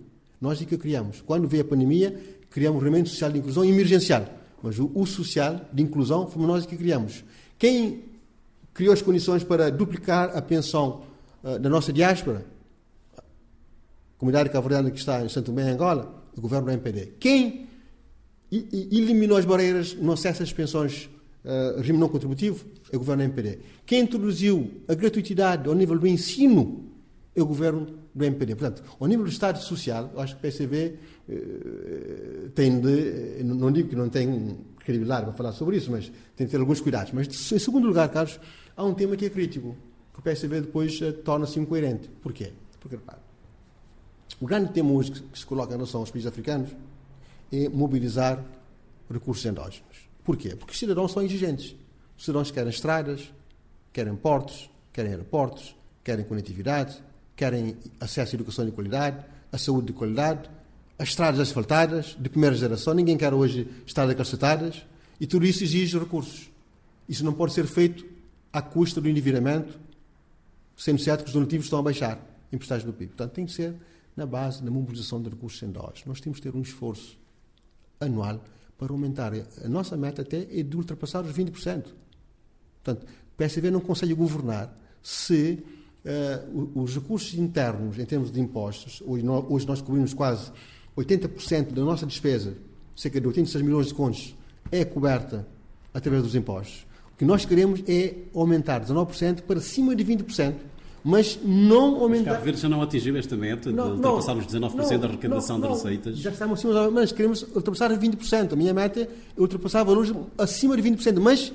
Nós 0.41 0.61
é 0.61 0.65
que 0.65 0.77
criamos. 0.77 1.21
Quando 1.21 1.47
veio 1.47 1.63
a 1.63 1.65
pandemia, 1.65 2.19
criamos 2.49 2.81
o 2.81 2.85
remendo 2.85 3.07
social 3.09 3.31
de 3.31 3.39
inclusão 3.39 3.63
emergencial. 3.63 4.25
Mas 4.61 4.79
o, 4.79 4.91
o 4.93 5.05
social 5.05 5.61
de 5.71 5.83
inclusão 5.83 6.27
fomos 6.27 6.47
nós 6.47 6.65
que 6.65 6.75
criamos. 6.75 7.23
Quem 7.57 8.03
criou 8.73 8.93
as 8.93 9.01
condições 9.01 9.43
para 9.43 9.71
duplicar 9.71 10.35
a 10.35 10.41
pensão 10.41 11.03
uh, 11.43 11.57
da 11.57 11.69
nossa 11.69 11.93
diáspora? 11.93 12.45
A 13.17 13.21
comunidade 14.17 14.49
cabo 14.49 14.67
que 14.91 14.99
está 14.99 15.23
em 15.23 15.29
Santo 15.29 15.47
Tomé, 15.47 15.63
Angola? 15.63 16.23
O 16.35 16.41
governo 16.41 16.65
do 16.65 16.71
MPD. 16.71 17.13
Quem 17.19 17.67
eliminou 18.51 19.37
as 19.37 19.45
barreiras 19.45 19.93
no 19.93 20.11
acesso 20.11 20.43
às 20.43 20.51
pensões 20.51 21.09
uh, 21.45 21.77
regime 21.77 21.97
não 21.97 22.09
contributivo? 22.09 22.65
É 22.91 22.95
o 22.95 22.99
governo 22.99 23.23
do 23.23 23.27
MPD. 23.27 23.59
Quem 23.85 24.01
introduziu 24.01 24.69
a 24.87 24.93
gratuitidade 24.93 25.69
ao 25.69 25.75
nível 25.75 25.97
do 25.97 26.05
ensino? 26.05 26.94
É 27.35 27.41
o 27.41 27.45
governo 27.45 27.87
do 28.13 28.23
MPD. 28.23 28.55
Portanto, 28.55 28.83
ao 28.99 29.07
nível 29.07 29.25
do 29.25 29.31
Estado 29.31 29.59
Social, 29.59 30.09
eu 30.13 30.21
acho 30.21 30.35
que 30.35 30.39
o 30.39 30.41
PCV 30.41 30.99
eh, 31.27 32.49
tem 32.55 32.79
de, 32.79 33.43
não 33.43 33.71
digo 33.71 33.89
que 33.89 33.95
não 33.95 34.07
tem 34.07 34.57
credibilidade 34.79 35.25
para 35.25 35.33
falar 35.33 35.51
sobre 35.51 35.77
isso, 35.77 35.91
mas 35.91 36.11
tem 36.35 36.45
de 36.45 36.51
ter 36.51 36.59
alguns 36.59 36.79
cuidados. 36.79 37.11
Mas, 37.11 37.27
em 37.51 37.59
segundo 37.59 37.87
lugar, 37.87 38.07
Carlos, 38.09 38.39
há 38.77 38.83
um 38.85 38.93
tema 38.93 39.17
que 39.17 39.25
é 39.25 39.29
crítico, 39.29 39.75
que 40.13 40.19
o 40.19 40.21
PSV 40.21 40.61
depois 40.61 41.01
eh, 41.01 41.11
torna-se 41.11 41.59
incoerente. 41.59 42.07
Porquê? 42.21 42.53
Porque, 42.79 42.95
repare, 42.95 43.19
o 44.39 44.45
grande 44.45 44.71
tema 44.71 44.91
hoje 44.91 45.11
que 45.11 45.39
se 45.39 45.45
coloca 45.45 45.73
em 45.73 45.75
relação 45.75 46.01
aos 46.01 46.11
países 46.11 46.27
africanos 46.27 46.69
é 47.51 47.67
mobilizar 47.69 48.43
recursos 49.09 49.45
endógenos. 49.45 50.09
Porquê? 50.23 50.55
Porque 50.55 50.73
os 50.73 50.79
cidadãos 50.79 51.11
são 51.11 51.21
exigentes. 51.21 51.75
Os 52.17 52.25
cidadãos 52.25 52.51
querem 52.51 52.69
estradas, 52.69 53.31
querem 53.91 54.15
portos, 54.15 54.69
querem 54.91 55.11
aeroportos, 55.11 55.75
querem 56.03 56.25
conectividade, 56.25 57.01
querem 57.35 57.77
acesso 57.99 58.33
à 58.33 58.35
educação 58.35 58.65
de 58.65 58.71
qualidade, 58.71 59.23
à 59.51 59.57
saúde 59.57 59.87
de 59.87 59.93
qualidade, 59.93 60.49
às 60.97 61.09
estradas 61.09 61.39
asfaltadas, 61.39 62.15
de 62.19 62.29
primeira 62.29 62.55
geração. 62.55 62.93
Ninguém 62.93 63.17
quer 63.17 63.33
hoje 63.33 63.67
estradas 63.85 64.15
calcetadas 64.15 64.85
e 65.19 65.27
tudo 65.27 65.45
isso 65.45 65.63
exige 65.63 65.97
recursos. 65.97 66.49
Isso 67.07 67.23
não 67.23 67.33
pode 67.33 67.53
ser 67.53 67.65
feito 67.67 68.05
à 68.51 68.61
custa 68.61 69.01
do 69.01 69.09
endividamento, 69.09 69.77
sendo 70.77 70.99
certo 70.99 71.23
que 71.23 71.27
os 71.27 71.33
donativos 71.33 71.65
estão 71.65 71.79
a 71.79 71.83
baixar 71.83 72.19
em 72.51 72.57
do 72.57 72.93
PIB. 72.93 73.07
Portanto, 73.07 73.31
tem 73.33 73.45
que 73.45 73.51
ser 73.51 73.75
na 74.15 74.25
base 74.25 74.63
da 74.63 74.71
mobilização 74.71 75.21
de 75.21 75.29
recursos 75.29 75.61
endógenos. 75.61 76.05
Nós 76.05 76.21
temos 76.21 76.39
que 76.39 76.49
ter 76.49 76.55
um 76.55 76.61
esforço 76.61 77.17
anual 77.99 78.41
para 78.77 78.91
aumentar. 78.91 79.33
A 79.33 79.67
nossa 79.67 79.97
meta 79.97 80.21
até 80.21 80.47
é 80.51 80.63
de 80.63 80.77
ultrapassar 80.77 81.23
os 81.23 81.33
20%. 81.33 81.85
Portanto, 82.83 83.05
o 83.05 83.37
PSV 83.37 83.71
não 83.71 83.81
consegue 83.81 84.13
governar 84.13 84.73
se 85.03 85.63
uh, 86.05 86.71
os 86.75 86.95
recursos 86.95 87.33
internos 87.33 87.97
em 87.97 88.05
termos 88.05 88.31
de 88.31 88.39
impostos, 88.39 89.01
hoje 89.05 89.23
nós, 89.23 89.45
hoje 89.49 89.67
nós 89.67 89.81
cobrimos 89.81 90.13
quase 90.13 90.51
80% 90.97 91.73
da 91.73 91.83
nossa 91.83 92.05
despesa, 92.05 92.53
cerca 92.95 93.19
de 93.19 93.27
86 93.27 93.63
milhões 93.63 93.87
de 93.87 93.93
contos, 93.93 94.35
é 94.71 94.85
coberta 94.85 95.47
através 95.93 96.23
dos 96.23 96.35
impostos. 96.35 96.85
O 97.13 97.17
que 97.17 97.25
nós 97.25 97.45
queremos 97.45 97.81
é 97.87 98.13
aumentar 98.33 98.81
19% 98.81 99.41
para 99.41 99.59
cima 99.59 99.95
de 99.95 100.03
20%, 100.03 100.53
mas 101.03 101.39
não 101.43 102.01
aumentar. 102.01 102.33
Cabo 102.33 102.45
Verde 102.45 102.61
já 102.61 102.69
não 102.69 102.81
atingiu 102.81 103.15
esta 103.15 103.37
meta 103.37 103.71
não, 103.71 103.85
de 103.85 103.91
ultrapassar 103.97 104.35
os 104.35 104.47
19% 104.47 104.75
não, 104.75 104.99
da 104.99 105.07
arrecadação 105.07 105.57
não, 105.57 105.67
de 105.67 105.73
receitas? 105.75 106.17
Já 106.17 106.31
estamos 106.31 106.59
acima, 106.59 106.91
mas 106.91 107.11
queremos 107.11 107.43
ultrapassar 107.43 107.91
20%. 107.91 108.53
A 108.53 108.55
minha 108.55 108.73
meta 108.73 109.01
é 109.01 109.07
ultrapassar 109.37 109.83
valores 109.83 110.11
acima 110.37 110.75
de 110.75 110.83
20%, 110.83 111.19
mas 111.19 111.53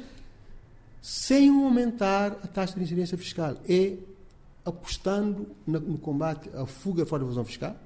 sem 1.02 1.48
aumentar 1.48 2.38
a 2.44 2.46
taxa 2.46 2.74
de 2.76 2.84
incidência 2.84 3.18
fiscal. 3.18 3.56
É 3.68 3.94
apostando 4.64 5.46
no 5.66 5.98
combate 5.98 6.50
à 6.54 6.66
fuga 6.66 7.06
fora 7.06 7.20
da 7.20 7.26
evasão 7.26 7.44
fiscal, 7.44 7.76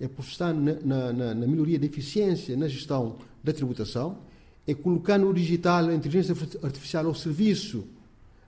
é 0.00 0.06
apostando 0.06 0.78
na, 0.84 1.12
na, 1.12 1.34
na, 1.34 1.46
melhoria 1.46 1.78
da 1.78 1.86
eficiência 1.86 2.56
na 2.56 2.68
gestão 2.68 3.16
da 3.42 3.52
tributação, 3.52 4.18
é 4.66 4.74
colocando 4.74 5.28
o 5.28 5.34
digital, 5.34 5.86
a 5.86 5.94
inteligência 5.94 6.34
artificial 6.62 7.06
ao 7.06 7.14
serviço 7.14 7.84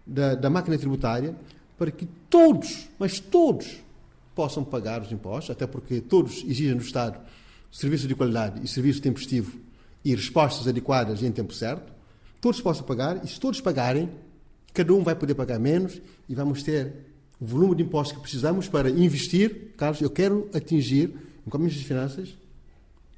da, 0.07 0.35
da 0.35 0.51
máquina 0.51 0.77
tributária, 0.77 1.35
para 1.77 1.91
que 1.91 2.07
todos, 2.29 2.89
mas 2.99 3.21
todos, 3.21 3.79
possam 4.35 4.63
pagar 4.63 5.03
os 5.03 5.11
impostos, 5.11 5.51
até 5.51 5.67
porque 5.67 6.01
todos 6.01 6.45
exigem 6.45 6.77
do 6.77 6.83
Estado 6.83 7.19
serviço 7.73 8.07
de 8.09 8.15
qualidade 8.15 8.65
e 8.65 8.69
serviço 8.69 9.03
tempestivo 9.03 9.59
e 10.05 10.15
respostas 10.15 10.67
adequadas 10.67 11.23
em 11.23 11.31
tempo 11.31 11.53
certo, 11.53 11.93
todos 12.41 12.61
possam 12.61 12.85
pagar, 12.85 13.25
e 13.25 13.29
se 13.29 13.39
todos 13.39 13.61
pagarem, 13.61 14.09
cada 14.73 14.93
um 14.95 15.03
vai 15.03 15.15
poder 15.15 15.35
pagar 15.35 15.59
menos 15.59 16.01
e 16.29 16.35
vamos 16.35 16.63
ter 16.63 17.08
o 17.41 17.47
volume 17.47 17.77
de 17.77 17.83
impostos 17.83 18.17
que 18.17 18.23
precisamos 18.23 18.69
para 18.69 18.91
investir. 18.91 19.75
Carlos, 19.77 20.01
eu 20.01 20.11
quero 20.11 20.49
atingir, 20.53 21.15
em 21.47 21.59
Ministro 21.59 21.81
das 21.81 21.89
Finanças, 21.89 22.39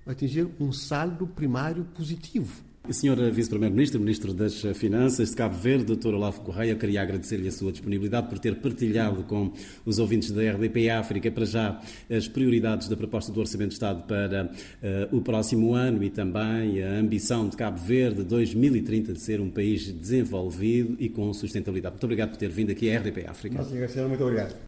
atingir 0.07 0.49
um 0.59 0.73
saldo 0.73 1.27
primário 1.27 1.85
positivo. 1.97 2.70
Senhora 2.89 3.31
Vice-Primeiro-Ministro, 3.31 4.01
Ministro 4.01 4.35
das 4.35 4.63
Finanças 4.75 5.31
de 5.31 5.37
Cabo 5.37 5.55
Verde, 5.55 5.95
Dr. 5.95 6.15
Olavo 6.15 6.41
Correia, 6.41 6.75
queria 6.75 7.03
agradecer-lhe 7.03 7.47
a 7.47 7.53
sua 7.53 7.71
disponibilidade 7.71 8.29
por 8.29 8.39
ter 8.39 8.57
partilhado 8.57 9.23
com 9.25 9.53
os 9.85 9.99
ouvintes 9.99 10.33
da 10.33 10.43
RDP 10.43 10.91
África 10.91 11.31
para 11.31 11.45
já 11.45 11.81
as 12.11 12.27
prioridades 12.27 12.89
da 12.89 12.97
proposta 12.97 13.31
do 13.31 13.39
Orçamento 13.39 13.69
de 13.69 13.75
Estado 13.75 14.03
para 14.05 14.47
uh, 14.47 15.17
o 15.17 15.21
próximo 15.21 15.75
ano 15.75 16.03
e 16.03 16.11
também 16.11 16.83
a 16.83 16.99
ambição 16.99 17.49
de 17.49 17.57
Cabo 17.57 17.79
Verde 17.79 18.25
2030 18.25 19.13
de 19.13 19.21
ser 19.21 19.41
um 19.41 19.51
país 19.51 19.93
desenvolvido 19.93 20.97
e 20.99 21.09
com 21.09 21.33
sustentabilidade. 21.33 21.93
Muito 21.93 22.05
obrigado 22.05 22.31
por 22.31 22.39
ter 22.39 22.49
vindo 22.49 22.73
aqui 22.73 22.91
à 22.91 22.99
RDP 22.99 23.27
África. 23.29 23.59
Nossa, 23.59 24.09
muito 24.09 24.25
obrigado. 24.25 24.57